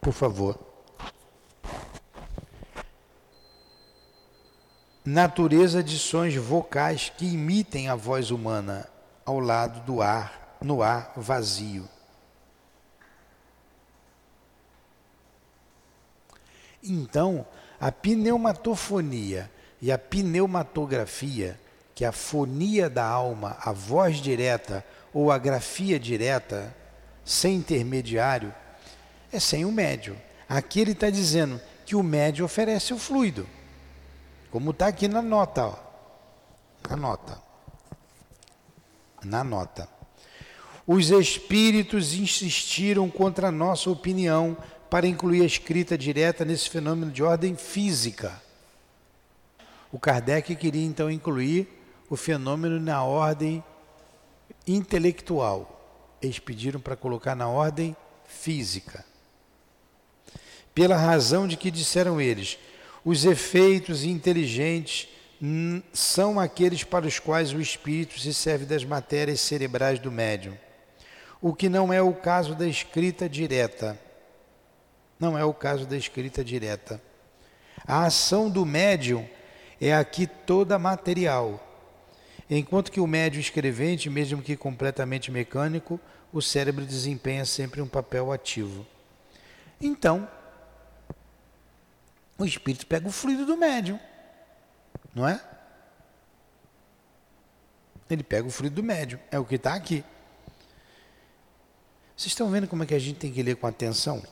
Por 0.00 0.12
favor. 0.12 0.58
Natureza 5.04 5.84
de 5.84 5.96
sons 5.96 6.34
vocais 6.34 7.12
que 7.16 7.26
imitem 7.26 7.88
a 7.88 7.94
voz 7.94 8.32
humana 8.32 8.88
ao 9.24 9.38
lado 9.38 9.86
do 9.86 10.02
ar, 10.02 10.58
no 10.60 10.82
ar 10.82 11.12
vazio. 11.14 11.88
Então, 16.82 17.46
a 17.80 17.92
pneumatofonia 17.92 19.48
e 19.80 19.92
a 19.92 19.98
pneumatografia 19.98 21.56
que 21.94 22.04
a 22.04 22.12
fonia 22.12 22.88
da 22.88 23.04
alma, 23.04 23.56
a 23.60 23.72
voz 23.72 24.16
direta 24.16 24.84
ou 25.12 25.30
a 25.30 25.38
grafia 25.38 25.98
direta, 25.98 26.74
sem 27.24 27.56
intermediário, 27.56 28.54
é 29.32 29.38
sem 29.38 29.64
o 29.64 29.72
médio. 29.72 30.16
Aqui 30.48 30.80
ele 30.80 30.92
está 30.92 31.10
dizendo 31.10 31.60
que 31.84 31.94
o 31.94 32.02
médium 32.02 32.44
oferece 32.44 32.92
o 32.92 32.98
fluido. 32.98 33.46
Como 34.50 34.70
está 34.70 34.86
aqui 34.86 35.08
na 35.08 35.22
nota, 35.22 35.66
ó. 35.66 35.76
Na 36.88 36.96
nota. 36.96 37.42
Na 39.24 39.44
nota. 39.44 39.88
Os 40.86 41.10
espíritos 41.10 42.12
insistiram 42.12 43.08
contra 43.08 43.48
a 43.48 43.52
nossa 43.52 43.88
opinião 43.88 44.56
para 44.90 45.06
incluir 45.06 45.42
a 45.42 45.46
escrita 45.46 45.96
direta 45.96 46.44
nesse 46.44 46.68
fenômeno 46.68 47.10
de 47.10 47.22
ordem 47.22 47.56
física. 47.56 48.42
O 49.90 49.98
Kardec 49.98 50.54
queria 50.56 50.84
então 50.84 51.10
incluir 51.10 51.81
o 52.12 52.16
fenômeno 52.16 52.78
na 52.78 53.02
ordem 53.02 53.64
intelectual. 54.66 56.14
Eles 56.20 56.38
pediram 56.38 56.78
para 56.78 56.94
colocar 56.94 57.34
na 57.34 57.48
ordem 57.48 57.96
física. 58.26 59.02
Pela 60.74 60.94
razão 60.94 61.48
de 61.48 61.56
que 61.56 61.70
disseram 61.70 62.20
eles, 62.20 62.58
os 63.02 63.24
efeitos 63.24 64.04
inteligentes 64.04 65.08
são 65.90 66.38
aqueles 66.38 66.84
para 66.84 67.06
os 67.06 67.18
quais 67.18 67.54
o 67.54 67.60
espírito 67.62 68.20
se 68.20 68.34
serve 68.34 68.66
das 68.66 68.84
matérias 68.84 69.40
cerebrais 69.40 69.98
do 69.98 70.12
médium. 70.12 70.54
O 71.40 71.54
que 71.54 71.70
não 71.70 71.90
é 71.90 72.02
o 72.02 72.12
caso 72.12 72.54
da 72.54 72.68
escrita 72.68 73.26
direta. 73.26 73.98
Não 75.18 75.38
é 75.38 75.46
o 75.46 75.54
caso 75.54 75.86
da 75.86 75.96
escrita 75.96 76.44
direta. 76.44 77.00
A 77.86 78.04
ação 78.04 78.50
do 78.50 78.66
médium 78.66 79.26
é 79.80 79.94
aqui 79.94 80.26
toda 80.26 80.78
material. 80.78 81.70
Enquanto 82.54 82.92
que 82.92 83.00
o 83.00 83.06
médium 83.06 83.40
escrevente, 83.40 84.10
mesmo 84.10 84.42
que 84.42 84.58
completamente 84.58 85.30
mecânico, 85.30 85.98
o 86.30 86.42
cérebro 86.42 86.84
desempenha 86.84 87.46
sempre 87.46 87.80
um 87.80 87.88
papel 87.88 88.30
ativo. 88.30 88.86
Então, 89.80 90.28
o 92.36 92.44
espírito 92.44 92.86
pega 92.86 93.08
o 93.08 93.10
fluido 93.10 93.46
do 93.46 93.56
médium, 93.56 93.98
não 95.14 95.26
é? 95.26 95.42
Ele 98.10 98.22
pega 98.22 98.46
o 98.46 98.50
fluido 98.50 98.76
do 98.76 98.82
médium, 98.82 99.18
é 99.30 99.38
o 99.38 99.46
que 99.46 99.54
está 99.54 99.72
aqui. 99.72 100.04
Vocês 102.14 102.32
estão 102.32 102.50
vendo 102.50 102.68
como 102.68 102.82
é 102.82 102.86
que 102.86 102.94
a 102.94 102.98
gente 102.98 103.18
tem 103.18 103.32
que 103.32 103.42
ler 103.42 103.56
com 103.56 103.66
atenção? 103.66 104.22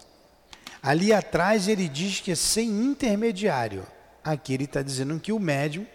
Ali 0.82 1.10
atrás 1.10 1.68
ele 1.68 1.88
diz 1.88 2.20
que 2.20 2.32
é 2.32 2.34
sem 2.34 2.68
intermediário. 2.68 3.86
Aqui 4.22 4.52
ele 4.52 4.64
está 4.64 4.82
dizendo 4.82 5.18
que 5.18 5.32
o 5.32 5.38
médium. 5.38 5.86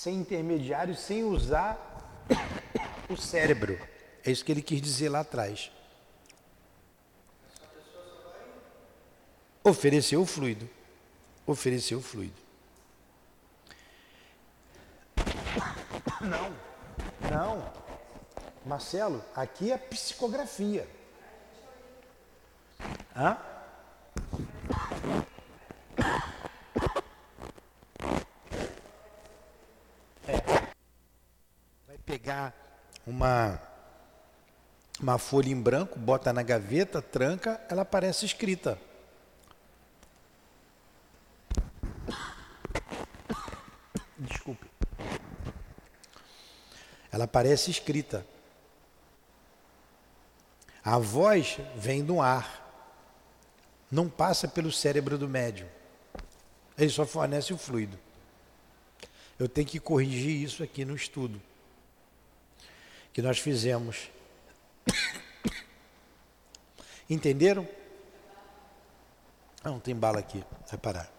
Sem 0.00 0.14
intermediário, 0.14 0.94
sem 0.96 1.24
usar 1.24 1.76
o 3.06 3.18
cérebro. 3.18 3.78
É 4.24 4.30
isso 4.30 4.42
que 4.42 4.50
ele 4.50 4.62
quis 4.62 4.80
dizer 4.80 5.10
lá 5.10 5.20
atrás. 5.20 5.70
Ofereceu 9.62 10.22
o 10.22 10.24
fluido. 10.24 10.66
Ofereceu 11.46 11.98
o 11.98 12.02
fluido. 12.02 12.40
Não, 16.22 16.50
não. 17.30 17.72
Marcelo, 18.64 19.22
aqui 19.36 19.70
é 19.70 19.76
psicografia. 19.76 20.88
Hã? 23.14 23.36
É. 30.30 30.36
Vai 31.86 31.98
pegar 32.10 32.52
uma 33.06 33.62
uma 35.00 35.16
folha 35.16 35.48
em 35.48 35.58
branco, 35.58 35.96
bota 35.96 36.30
na 36.32 36.42
gaveta, 36.42 37.00
tranca, 37.00 37.58
ela 37.70 37.82
aparece 37.82 38.26
escrita. 38.26 38.76
Desculpe. 44.18 44.66
Ela 47.10 47.24
aparece 47.24 47.70
escrita. 47.70 48.26
A 50.84 50.98
voz 50.98 51.58
vem 51.76 52.04
do 52.04 52.20
ar 52.20 52.58
não 53.90 54.08
passa 54.08 54.46
pelo 54.46 54.70
cérebro 54.70 55.16
do 55.16 55.28
médium. 55.28 55.68
Ele 56.76 56.90
só 56.90 57.06
fornece 57.06 57.54
o 57.54 57.58
fluido. 57.58 57.98
Eu 59.38 59.48
tenho 59.48 59.66
que 59.66 59.80
corrigir 59.80 60.42
isso 60.42 60.62
aqui 60.62 60.84
no 60.84 60.94
estudo 60.94 61.40
que 63.12 63.22
nós 63.22 63.38
fizemos. 63.38 64.10
Entenderam? 67.08 67.66
Ah, 69.62 69.70
não 69.70 69.80
tem 69.80 69.94
bala 69.94 70.18
aqui, 70.18 70.42
vai 70.68 70.78
parar. 70.78 71.12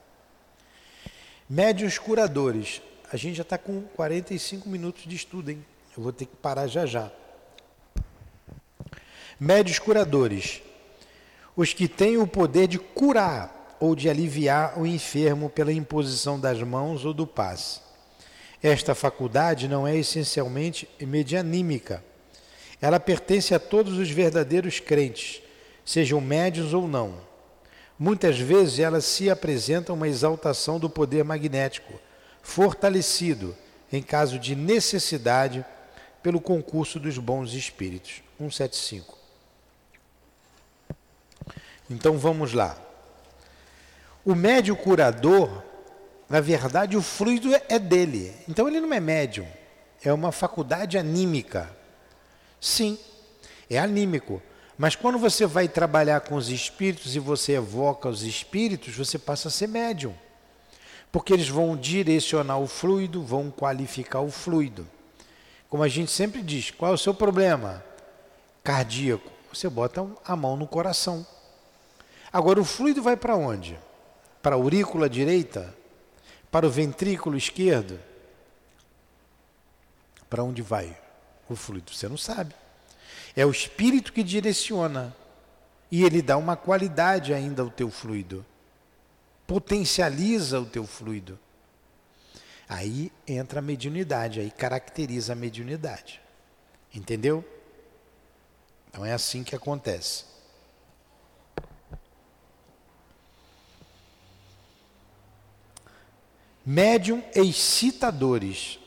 Médios 1.49 1.97
curadores. 1.97 2.81
A 3.11 3.17
gente 3.17 3.35
já 3.35 3.43
está 3.43 3.57
com 3.57 3.81
45 3.81 4.69
minutos 4.69 5.03
de 5.03 5.15
estudo, 5.15 5.51
hein? 5.51 5.65
Eu 5.95 6.03
vou 6.03 6.13
ter 6.13 6.25
que 6.25 6.35
parar 6.37 6.67
já 6.67 6.85
já. 6.85 7.11
Médios 9.37 9.79
curadores 9.79 10.61
os 11.55 11.73
que 11.73 11.87
têm 11.87 12.17
o 12.17 12.25
poder 12.25 12.67
de 12.67 12.79
curar 12.79 13.77
ou 13.79 13.95
de 13.95 14.09
aliviar 14.09 14.79
o 14.79 14.85
enfermo 14.85 15.49
pela 15.49 15.73
imposição 15.73 16.39
das 16.39 16.61
mãos 16.61 17.05
ou 17.05 17.13
do 17.13 17.27
passe. 17.27 17.81
Esta 18.61 18.93
faculdade 18.93 19.67
não 19.67 19.87
é 19.87 19.97
essencialmente 19.97 20.87
medianímica. 20.99 22.03
Ela 22.81 22.99
pertence 22.99 23.53
a 23.53 23.59
todos 23.59 23.97
os 23.97 24.09
verdadeiros 24.09 24.79
crentes, 24.79 25.41
sejam 25.85 26.21
médios 26.21 26.73
ou 26.73 26.87
não. 26.87 27.15
Muitas 27.97 28.39
vezes 28.39 28.79
ela 28.79 29.01
se 29.01 29.29
apresenta 29.29 29.93
uma 29.93 30.07
exaltação 30.07 30.79
do 30.79 30.89
poder 30.89 31.23
magnético, 31.23 31.93
fortalecido, 32.41 33.55
em 33.91 34.01
caso 34.01 34.39
de 34.39 34.55
necessidade, 34.55 35.65
pelo 36.23 36.41
concurso 36.41 36.99
dos 36.99 37.17
bons 37.17 37.53
espíritos. 37.53 38.23
175. 38.37 39.17
Então 41.89 42.17
vamos 42.17 42.53
lá. 42.53 42.77
O 44.23 44.33
médio 44.33 44.75
curador, 44.75 45.63
na 46.31 46.39
verdade, 46.39 46.95
o 46.95 47.01
fluido 47.01 47.49
é 47.67 47.77
dele. 47.77 48.33
Então 48.47 48.65
ele 48.65 48.79
não 48.79 48.93
é 48.93 49.01
médium, 49.01 49.45
é 50.01 50.13
uma 50.13 50.31
faculdade 50.31 50.97
anímica. 50.97 51.69
Sim, 52.57 52.97
é 53.69 53.77
anímico. 53.77 54.41
Mas 54.77 54.95
quando 54.95 55.19
você 55.19 55.45
vai 55.45 55.67
trabalhar 55.67 56.21
com 56.21 56.35
os 56.35 56.47
espíritos 56.47 57.17
e 57.17 57.19
você 57.19 57.57
evoca 57.57 58.07
os 58.07 58.23
espíritos, 58.23 58.95
você 58.95 59.19
passa 59.19 59.49
a 59.49 59.51
ser 59.51 59.67
médium. 59.67 60.13
Porque 61.11 61.33
eles 61.33 61.49
vão 61.49 61.75
direcionar 61.75 62.59
o 62.59 62.65
fluido, 62.65 63.21
vão 63.21 63.51
qualificar 63.51 64.21
o 64.21 64.31
fluido. 64.31 64.87
Como 65.69 65.83
a 65.83 65.89
gente 65.89 66.11
sempre 66.11 66.41
diz, 66.41 66.71
qual 66.71 66.91
é 66.91 66.95
o 66.95 66.97
seu 66.97 67.13
problema? 67.13 67.83
Cardíaco. 68.63 69.29
Você 69.51 69.67
bota 69.67 70.07
a 70.23 70.35
mão 70.37 70.55
no 70.55 70.65
coração. 70.65 71.27
Agora, 72.31 72.61
o 72.61 72.63
fluido 72.63 73.03
vai 73.03 73.17
para 73.17 73.35
onde? 73.35 73.77
Para 74.41 74.55
a 74.55 74.57
aurícula 74.57 75.09
direita? 75.09 75.80
Para 76.51 76.67
o 76.67 76.69
ventrículo 76.69 77.37
esquerdo? 77.37 77.97
Para 80.29 80.43
onde 80.43 80.61
vai 80.61 80.95
o 81.49 81.55
fluido? 81.55 81.93
Você 81.93 82.09
não 82.09 82.17
sabe. 82.17 82.53
É 83.35 83.45
o 83.45 83.51
espírito 83.51 84.11
que 84.11 84.21
direciona. 84.21 85.15
E 85.89 86.03
ele 86.03 86.21
dá 86.21 86.37
uma 86.37 86.55
qualidade 86.55 87.33
ainda 87.33 87.61
ao 87.61 87.69
teu 87.69 87.89
fluido. 87.89 88.45
Potencializa 89.47 90.59
o 90.59 90.65
teu 90.65 90.85
fluido. 90.85 91.39
Aí 92.67 93.11
entra 93.27 93.59
a 93.59 93.61
mediunidade, 93.61 94.39
aí 94.39 94.49
caracteriza 94.49 95.33
a 95.33 95.35
mediunidade. 95.35 96.21
Entendeu? 96.93 97.43
Então 98.89 99.05
é 99.05 99.13
assim 99.13 99.43
que 99.43 99.55
acontece. 99.55 100.30
Médium 106.73 107.21
excitadores. 107.35 108.79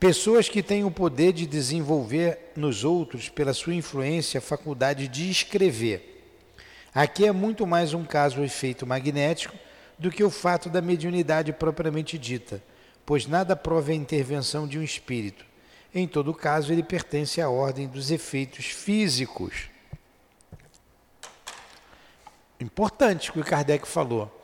Pessoas 0.00 0.48
que 0.48 0.62
têm 0.62 0.84
o 0.84 0.90
poder 0.90 1.34
de 1.34 1.46
desenvolver 1.46 2.52
nos 2.56 2.82
outros, 2.82 3.28
pela 3.28 3.52
sua 3.52 3.74
influência, 3.74 4.38
a 4.38 4.40
faculdade 4.40 5.06
de 5.06 5.30
escrever. 5.30 6.40
Aqui 6.94 7.26
é 7.26 7.30
muito 7.30 7.66
mais 7.66 7.92
um 7.92 8.06
caso 8.06 8.42
efeito 8.42 8.86
magnético 8.86 9.54
do 9.98 10.10
que 10.10 10.24
o 10.24 10.30
fato 10.30 10.70
da 10.70 10.80
mediunidade 10.80 11.52
propriamente 11.52 12.16
dita, 12.16 12.64
pois 13.04 13.26
nada 13.26 13.54
prova 13.54 13.90
a 13.90 13.94
intervenção 13.94 14.66
de 14.66 14.78
um 14.78 14.82
espírito. 14.82 15.44
Em 15.94 16.08
todo 16.08 16.32
caso, 16.32 16.72
ele 16.72 16.82
pertence 16.82 17.38
à 17.42 17.50
ordem 17.50 17.86
dos 17.86 18.10
efeitos 18.10 18.64
físicos. 18.64 19.68
Importante 22.58 23.28
o 23.28 23.34
que 23.34 23.40
o 23.40 23.44
Kardec 23.44 23.86
falou. 23.86 24.40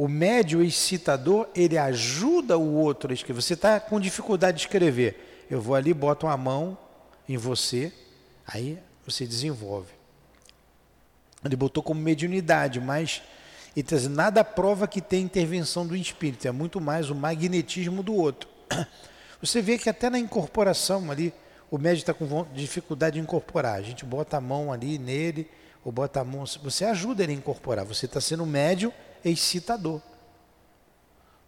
O 0.00 0.08
médio 0.08 0.62
excitador, 0.62 1.46
ele 1.54 1.76
ajuda 1.76 2.56
o 2.56 2.72
outro 2.74 3.10
a 3.10 3.14
escrever. 3.14 3.42
Você 3.42 3.52
está 3.52 3.78
com 3.78 4.00
dificuldade 4.00 4.56
de 4.56 4.62
escrever. 4.62 5.44
Eu 5.50 5.60
vou 5.60 5.74
ali, 5.74 5.92
boto 5.92 6.24
uma 6.24 6.38
mão 6.38 6.78
em 7.28 7.36
você, 7.36 7.92
aí 8.46 8.78
você 9.04 9.26
desenvolve. 9.26 9.92
Ele 11.44 11.54
botou 11.54 11.82
como 11.82 12.00
mediunidade, 12.00 12.80
mas 12.80 13.20
ele 13.76 13.86
tá 13.86 13.96
nada 14.08 14.42
prova 14.42 14.88
que 14.88 15.02
tem 15.02 15.22
intervenção 15.22 15.86
do 15.86 15.94
espírito, 15.94 16.48
é 16.48 16.50
muito 16.50 16.80
mais 16.80 17.10
o 17.10 17.14
magnetismo 17.14 18.02
do 18.02 18.14
outro. 18.14 18.48
Você 19.42 19.60
vê 19.60 19.76
que 19.76 19.90
até 19.90 20.08
na 20.08 20.18
incorporação 20.18 21.10
ali, 21.10 21.30
o 21.70 21.76
médico 21.76 22.10
está 22.10 22.14
com 22.14 22.46
dificuldade 22.54 23.16
de 23.16 23.20
incorporar. 23.20 23.74
A 23.74 23.82
gente 23.82 24.06
bota 24.06 24.38
a 24.38 24.40
mão 24.40 24.72
ali 24.72 24.98
nele, 24.98 25.46
ou 25.84 25.92
bota 25.92 26.20
a 26.20 26.24
mão. 26.24 26.46
Você 26.62 26.86
ajuda 26.86 27.22
ele 27.22 27.32
a 27.32 27.36
incorporar. 27.36 27.84
Você 27.84 28.06
está 28.06 28.18
sendo 28.18 28.46
médium 28.46 28.90
excitador. 29.24 30.00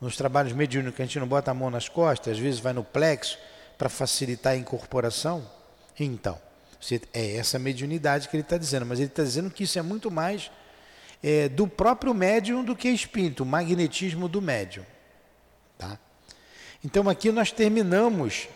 Nos 0.00 0.16
trabalhos 0.16 0.52
mediúnicos 0.52 1.00
a 1.00 1.04
gente 1.04 1.20
não 1.20 1.28
bota 1.28 1.50
a 1.50 1.54
mão 1.54 1.70
nas 1.70 1.88
costas, 1.88 2.32
às 2.32 2.38
vezes 2.38 2.60
vai 2.60 2.72
no 2.72 2.82
plexo 2.82 3.38
para 3.78 3.88
facilitar 3.88 4.54
a 4.54 4.56
incorporação. 4.56 5.48
Então, 5.98 6.38
é 7.12 7.36
essa 7.36 7.58
mediunidade 7.58 8.28
que 8.28 8.36
ele 8.36 8.42
está 8.42 8.58
dizendo, 8.58 8.84
mas 8.86 8.98
ele 8.98 9.08
está 9.08 9.22
dizendo 9.22 9.50
que 9.50 9.64
isso 9.64 9.78
é 9.78 9.82
muito 9.82 10.10
mais 10.10 10.50
é, 11.22 11.48
do 11.48 11.68
próprio 11.68 12.12
médium 12.12 12.64
do 12.64 12.74
que 12.74 12.88
espírito, 12.88 13.44
o 13.44 13.46
magnetismo 13.46 14.28
do 14.28 14.42
médium. 14.42 14.84
Tá? 15.78 15.98
Então 16.84 17.08
aqui 17.08 17.30
nós 17.30 17.52
terminamos 17.52 18.48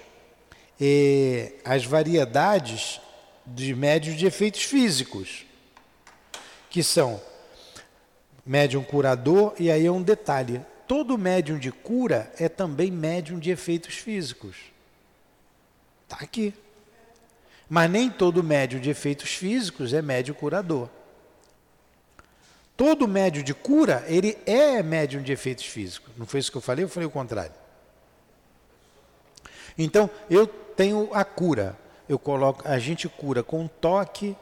é, 0.80 1.52
as 1.64 1.84
variedades 1.84 3.00
de 3.46 3.74
médios 3.74 4.16
de 4.16 4.26
efeitos 4.26 4.62
físicos, 4.62 5.46
que 6.68 6.82
são 6.82 7.20
médium 8.46 8.84
curador, 8.84 9.54
e 9.58 9.70
aí 9.70 9.84
é 9.84 9.90
um 9.90 10.02
detalhe: 10.02 10.60
todo 10.86 11.18
médium 11.18 11.58
de 11.58 11.72
cura 11.72 12.32
é 12.38 12.48
também 12.48 12.90
médium 12.90 13.38
de 13.38 13.50
efeitos 13.50 13.96
físicos. 13.96 14.56
Está 16.04 16.24
aqui. 16.24 16.54
Mas 17.68 17.90
nem 17.90 18.08
todo 18.08 18.44
médium 18.44 18.80
de 18.80 18.90
efeitos 18.90 19.30
físicos 19.30 19.92
é 19.92 20.00
médium 20.00 20.34
curador. 20.34 20.88
Todo 22.76 23.08
médium 23.08 23.42
de 23.42 23.54
cura, 23.54 24.04
ele 24.06 24.38
é 24.46 24.82
médium 24.82 25.22
de 25.22 25.32
efeitos 25.32 25.64
físicos. 25.64 26.12
Não 26.16 26.26
foi 26.26 26.40
isso 26.40 26.52
que 26.52 26.58
eu 26.58 26.62
falei? 26.62 26.84
Eu 26.84 26.88
falei 26.88 27.06
o 27.06 27.10
contrário. 27.10 27.54
Então, 29.76 30.08
eu 30.30 30.46
tenho 30.46 31.08
a 31.12 31.24
cura. 31.24 31.76
Eu 32.08 32.18
coloco, 32.18 32.62
a 32.68 32.78
gente 32.78 33.08
cura 33.08 33.42
com 33.42 33.66
toque, 33.66 34.36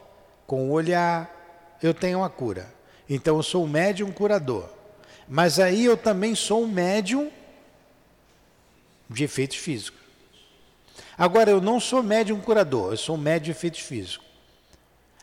com 0.45 0.69
olhar. 0.69 1.77
Eu 1.81 1.93
tenho 1.93 2.23
a 2.23 2.29
cura. 2.29 2.74
Então, 3.09 3.37
eu 3.37 3.43
sou 3.43 3.65
um 3.65 3.67
médium 3.67 4.11
curador. 4.11 4.69
Mas 5.27 5.59
aí 5.59 5.85
eu 5.85 5.97
também 5.97 6.35
sou 6.35 6.63
um 6.63 6.67
médium 6.67 7.31
de 9.09 9.23
efeitos 9.23 9.57
físicos. 9.57 9.99
Agora, 11.17 11.49
eu 11.49 11.61
não 11.61 11.79
sou 11.79 12.03
médium 12.03 12.39
curador, 12.39 12.93
eu 12.93 12.97
sou 12.97 13.15
um 13.15 13.19
médium 13.19 13.45
de 13.45 13.51
efeitos 13.51 13.79
físicos. 13.81 14.25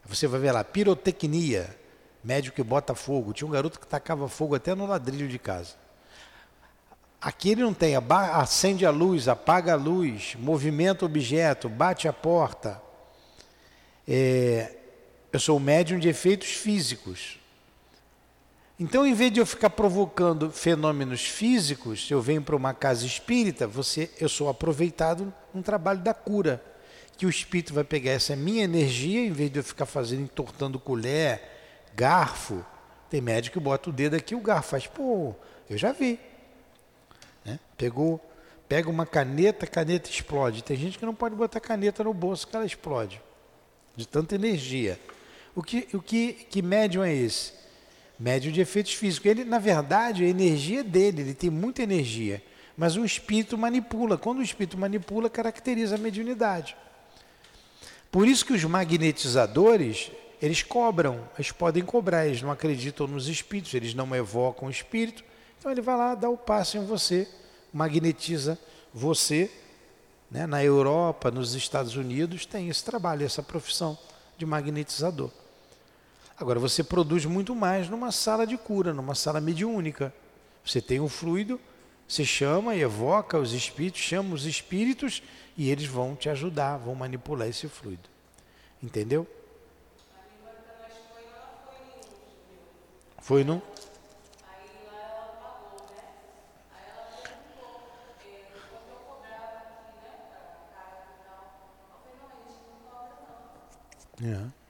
Você 0.06 0.26
vai 0.26 0.40
ver 0.40 0.52
lá, 0.52 0.64
pirotecnia, 0.64 1.76
médium 2.24 2.52
que 2.52 2.62
bota 2.62 2.94
fogo. 2.94 3.32
Tinha 3.32 3.46
um 3.46 3.50
garoto 3.50 3.78
que 3.78 3.86
tacava 3.86 4.28
fogo 4.28 4.54
até 4.54 4.74
no 4.74 4.86
ladrilho 4.86 5.28
de 5.28 5.38
casa. 5.38 5.74
Aqui 7.20 7.50
ele 7.50 7.62
não 7.62 7.72
tem, 7.72 7.94
acende 8.32 8.84
a 8.84 8.90
luz, 8.90 9.28
apaga 9.28 9.74
a 9.74 9.76
luz, 9.76 10.34
movimenta 10.38 11.04
o 11.04 11.08
objeto, 11.08 11.68
bate 11.68 12.08
a 12.08 12.12
porta. 12.12 12.82
É, 14.08 14.74
eu 15.32 15.38
sou 15.38 15.60
médium 15.60 16.00
de 16.00 16.08
efeitos 16.08 16.48
físicos. 16.48 17.38
Então, 18.78 19.06
em 19.06 19.14
vez 19.14 19.30
de 19.32 19.38
eu 19.38 19.46
ficar 19.46 19.70
provocando 19.70 20.50
fenômenos 20.50 21.22
físicos, 21.22 22.10
eu 22.10 22.20
venho 22.20 22.42
para 22.42 22.56
uma 22.56 22.72
casa 22.72 23.06
espírita, 23.06 23.66
você, 23.66 24.10
eu 24.18 24.28
sou 24.28 24.48
aproveitado 24.48 25.32
no 25.54 25.62
trabalho 25.62 26.00
da 26.00 26.14
cura. 26.14 26.62
Que 27.16 27.26
o 27.26 27.30
espírito 27.30 27.74
vai 27.74 27.84
pegar 27.84 28.12
essa 28.12 28.34
minha 28.34 28.64
energia, 28.64 29.24
em 29.24 29.30
vez 29.30 29.50
de 29.50 29.58
eu 29.60 29.64
ficar 29.64 29.86
fazendo, 29.86 30.22
entortando 30.22 30.80
colher, 30.80 31.40
garfo. 31.94 32.64
Tem 33.10 33.20
médico 33.20 33.58
que 33.58 33.64
bota 33.64 33.90
o 33.90 33.92
dedo 33.92 34.16
aqui, 34.16 34.34
o 34.34 34.40
garfo 34.40 34.70
faz, 34.70 34.86
pô, 34.86 35.34
eu 35.68 35.76
já 35.76 35.92
vi. 35.92 36.18
Né? 37.44 37.60
Pegou, 37.76 38.20
pega 38.68 38.88
uma 38.88 39.04
caneta, 39.04 39.66
a 39.66 39.68
caneta 39.68 40.08
explode. 40.08 40.64
Tem 40.64 40.76
gente 40.76 40.98
que 40.98 41.04
não 41.04 41.14
pode 41.14 41.36
botar 41.36 41.60
caneta 41.60 42.02
no 42.02 42.14
bolso 42.14 42.48
que 42.48 42.56
ela 42.56 42.64
explode. 42.64 43.20
De 43.94 44.08
tanta 44.08 44.34
energia. 44.34 44.98
O 45.54 45.62
que, 45.62 45.86
o 45.92 46.00
que, 46.00 46.32
que 46.32 46.62
médium 46.62 47.04
é 47.04 47.14
esse? 47.14 47.61
Médium 48.22 48.52
de 48.52 48.60
efeitos 48.60 48.94
físicos. 48.94 49.28
Ele, 49.28 49.42
na 49.42 49.58
verdade, 49.58 50.22
a 50.22 50.28
energia 50.28 50.84
dele, 50.84 51.22
ele 51.22 51.34
tem 51.34 51.50
muita 51.50 51.82
energia. 51.82 52.40
Mas 52.76 52.96
o 52.96 53.04
espírito 53.04 53.58
manipula. 53.58 54.16
Quando 54.16 54.38
o 54.38 54.42
espírito 54.42 54.78
manipula, 54.78 55.28
caracteriza 55.28 55.96
a 55.96 55.98
mediunidade. 55.98 56.76
Por 58.12 58.28
isso 58.28 58.46
que 58.46 58.52
os 58.52 58.62
magnetizadores, 58.62 60.12
eles 60.40 60.62
cobram, 60.62 61.28
eles 61.36 61.50
podem 61.50 61.82
cobrar, 61.82 62.24
eles 62.24 62.40
não 62.40 62.52
acreditam 62.52 63.08
nos 63.08 63.26
espíritos, 63.26 63.74
eles 63.74 63.92
não 63.92 64.14
evocam 64.14 64.68
o 64.68 64.70
espírito, 64.70 65.24
então 65.58 65.72
ele 65.72 65.80
vai 65.80 65.96
lá, 65.96 66.14
dá 66.14 66.28
o 66.28 66.36
passo 66.36 66.78
em 66.78 66.86
você, 66.86 67.26
magnetiza 67.72 68.56
você. 68.94 69.50
Né? 70.30 70.46
Na 70.46 70.62
Europa, 70.62 71.28
nos 71.28 71.54
Estados 71.54 71.96
Unidos, 71.96 72.46
tem 72.46 72.68
esse 72.68 72.84
trabalho, 72.84 73.26
essa 73.26 73.42
profissão 73.42 73.98
de 74.38 74.46
magnetizador. 74.46 75.32
Agora, 76.42 76.58
você 76.58 76.82
produz 76.82 77.24
muito 77.24 77.54
mais 77.54 77.88
numa 77.88 78.10
sala 78.10 78.44
de 78.44 78.58
cura, 78.58 78.92
numa 78.92 79.14
sala 79.14 79.40
mediúnica. 79.40 80.12
Você 80.64 80.80
tem 80.80 80.98
um 80.98 81.08
fluido, 81.08 81.60
você 82.08 82.24
chama 82.24 82.74
e 82.74 82.80
evoca 82.80 83.38
os 83.38 83.52
espíritos, 83.52 84.00
chama 84.00 84.34
os 84.34 84.44
espíritos 84.44 85.22
e 85.56 85.70
eles 85.70 85.86
vão 85.86 86.16
te 86.16 86.28
ajudar, 86.28 86.78
vão 86.78 86.96
manipular 86.96 87.46
esse 87.46 87.68
fluido. 87.68 88.10
Entendeu? 88.82 89.24
Foi 93.20 93.44
no? 93.44 93.62
É. 104.24 104.62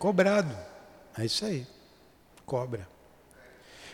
Cobrado. 0.00 0.56
É 1.18 1.26
isso 1.26 1.44
aí. 1.44 1.66
Cobra. 2.46 2.88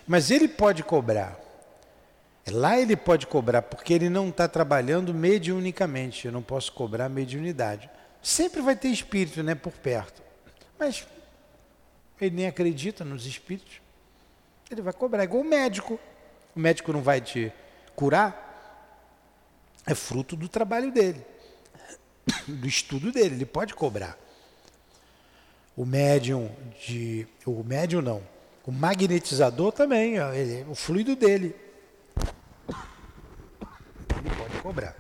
Mas 0.06 0.30
ele 0.30 0.46
pode 0.46 0.84
cobrar. 0.84 1.36
Lá 2.48 2.78
ele 2.78 2.96
pode 2.96 3.26
cobrar, 3.26 3.60
porque 3.62 3.92
ele 3.92 4.08
não 4.08 4.28
está 4.28 4.46
trabalhando 4.46 5.12
mediunicamente. 5.12 6.26
Eu 6.26 6.32
não 6.32 6.42
posso 6.42 6.72
cobrar 6.72 7.08
mediunidade. 7.08 7.90
Sempre 8.22 8.62
vai 8.62 8.76
ter 8.76 8.86
espírito 8.86 9.42
né, 9.42 9.56
por 9.56 9.72
perto. 9.72 10.22
Mas 10.78 11.04
ele 12.20 12.36
nem 12.36 12.46
acredita 12.46 13.04
nos 13.04 13.26
espíritos. 13.26 13.80
Ele 14.70 14.82
vai 14.82 14.92
cobrar. 14.92 15.24
Igual 15.24 15.42
o 15.42 15.44
médico. 15.44 15.98
O 16.54 16.60
médico 16.60 16.92
não 16.92 17.02
vai 17.02 17.20
te 17.20 17.52
curar, 17.96 18.46
é 19.84 19.94
fruto 19.94 20.36
do 20.36 20.48
trabalho 20.48 20.92
dele, 20.92 21.24
do 22.46 22.68
estudo 22.68 23.10
dele, 23.10 23.34
ele 23.34 23.46
pode 23.46 23.74
cobrar. 23.74 24.16
O 25.76 25.84
médium 25.84 26.50
de. 26.86 27.28
O 27.44 27.62
médium 27.62 28.00
não. 28.00 28.22
O 28.64 28.72
magnetizador 28.72 29.70
também, 29.70 30.16
ele, 30.16 30.64
o 30.68 30.74
fluido 30.74 31.14
dele. 31.14 31.54
Ele 34.18 34.34
pode 34.36 34.60
cobrar. 34.62 34.96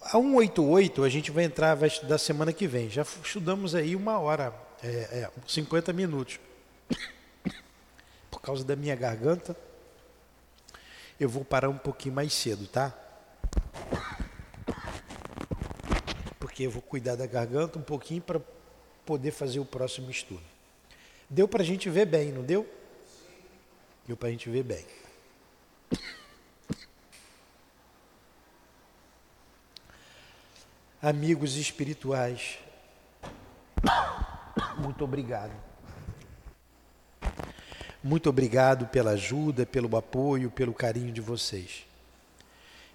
A 0.00 0.12
188 0.12 1.04
a 1.04 1.08
gente 1.08 1.30
vai 1.30 1.44
entrar, 1.44 1.74
vai 1.74 1.88
estudar 1.88 2.18
semana 2.18 2.52
que 2.52 2.66
vem. 2.66 2.88
Já 2.88 3.02
estudamos 3.02 3.74
aí 3.74 3.94
uma 3.94 4.18
hora, 4.18 4.54
é, 4.82 4.88
é, 4.88 5.30
50 5.46 5.92
minutos. 5.92 6.40
Por 8.30 8.40
causa 8.40 8.64
da 8.64 8.74
minha 8.74 8.96
garganta, 8.96 9.54
eu 11.18 11.28
vou 11.28 11.44
parar 11.44 11.68
um 11.68 11.76
pouquinho 11.76 12.14
mais 12.14 12.32
cedo, 12.32 12.66
tá? 12.66 12.94
Porque 16.38 16.62
eu 16.62 16.70
vou 16.70 16.80
cuidar 16.80 17.16
da 17.16 17.26
garganta 17.26 17.78
um 17.78 17.82
pouquinho 17.82 18.22
para 18.22 18.40
poder 19.04 19.30
fazer 19.30 19.60
o 19.60 19.64
próximo 19.64 20.10
estudo. 20.10 20.42
Deu 21.28 21.46
para 21.46 21.62
a 21.62 21.66
gente 21.66 21.88
ver 21.88 22.06
bem, 22.06 22.32
não 22.32 22.42
deu? 22.42 22.68
Deu 24.06 24.16
para 24.16 24.28
a 24.28 24.30
gente 24.30 24.48
ver 24.48 24.62
bem. 24.62 24.84
Amigos 31.02 31.56
espirituais, 31.56 32.58
muito 34.76 35.02
obrigado. 35.02 35.52
Muito 38.02 38.28
obrigado 38.28 38.86
pela 38.88 39.12
ajuda, 39.12 39.64
pelo 39.64 39.96
apoio, 39.96 40.50
pelo 40.50 40.74
carinho 40.74 41.12
de 41.12 41.20
vocês. 41.20 41.86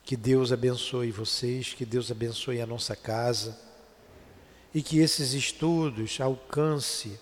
Que 0.04 0.16
Deus 0.16 0.52
abençoe 0.52 1.12
vocês, 1.12 1.74
que 1.74 1.86
Deus 1.86 2.12
abençoe 2.12 2.62
a 2.62 2.66
nossa 2.68 2.96
casa 2.96 3.65
e 4.76 4.84
que 4.84 5.00
esses 5.00 5.32
estudos 5.32 6.20
alcance 6.20 7.18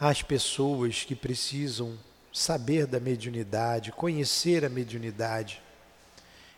as 0.00 0.20
pessoas 0.20 1.04
que 1.04 1.14
precisam 1.14 1.96
saber 2.32 2.88
da 2.88 2.98
mediunidade, 2.98 3.92
conhecer 3.92 4.64
a 4.64 4.68
mediunidade 4.68 5.62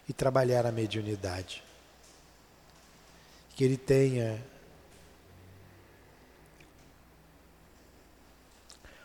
e 0.09 0.15
trabalhar 0.15 0.65
a 0.65 0.73
mediunidade. 0.73 1.63
Que 3.55 3.65
ele 3.65 3.77
tenha 3.77 4.43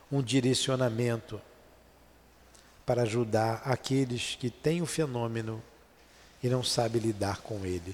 um 0.10 0.22
direcionamento 0.22 1.42
para 2.86 3.02
ajudar 3.02 3.62
aqueles 3.66 4.36
que 4.36 4.50
têm 4.50 4.82
o 4.82 4.86
fenômeno 4.86 5.62
e 6.42 6.48
não 6.48 6.64
sabem 6.64 7.02
lidar 7.02 7.42
com 7.42 7.66
ele. 7.66 7.94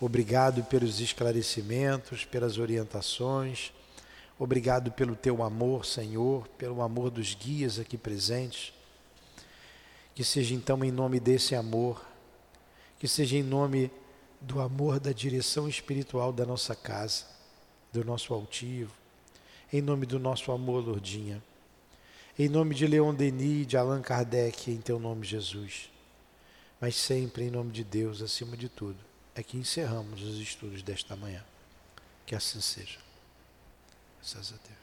Obrigado 0.00 0.64
pelos 0.64 0.98
esclarecimentos, 0.98 2.24
pelas 2.24 2.56
orientações. 2.56 3.70
Obrigado 4.38 4.90
pelo 4.90 5.14
teu 5.14 5.42
amor, 5.42 5.84
Senhor, 5.84 6.48
pelo 6.56 6.80
amor 6.80 7.10
dos 7.10 7.34
guias 7.34 7.78
aqui 7.78 7.98
presentes. 7.98 8.72
Que 10.14 10.24
seja 10.24 10.54
então 10.54 10.82
em 10.82 10.90
nome 10.90 11.20
desse 11.20 11.54
amor, 11.54 12.02
que 12.98 13.06
seja 13.06 13.36
em 13.36 13.42
nome 13.42 13.90
do 14.40 14.58
amor 14.58 14.98
da 14.98 15.12
direção 15.12 15.68
espiritual 15.68 16.32
da 16.32 16.46
nossa 16.46 16.74
casa, 16.74 17.26
do 17.92 18.02
nosso 18.02 18.32
altivo, 18.32 18.94
em 19.70 19.82
nome 19.82 20.06
do 20.06 20.18
nosso 20.18 20.50
amor, 20.50 20.82
Lourdinha. 20.82 21.42
Em 22.38 22.48
nome 22.48 22.74
de 22.74 22.86
Leon 22.86 23.12
Denis, 23.12 23.66
de 23.66 23.76
Allan 23.76 24.00
Kardec, 24.00 24.70
em 24.70 24.78
teu 24.78 24.98
nome, 24.98 25.26
Jesus. 25.26 25.90
Mas 26.80 26.96
sempre 26.96 27.44
em 27.44 27.50
nome 27.50 27.70
de 27.70 27.84
Deus, 27.84 28.22
acima 28.22 28.56
de 28.56 28.70
tudo. 28.70 29.09
É 29.40 29.42
que 29.42 29.56
encerramos 29.56 30.20
os 30.20 30.38
estudos 30.38 30.82
desta 30.82 31.16
manhã. 31.16 31.42
Que 32.26 32.34
assim 32.34 32.60
seja. 32.60 32.98
Graças 34.18 34.52
a 34.52 34.56
Deus. 34.68 34.79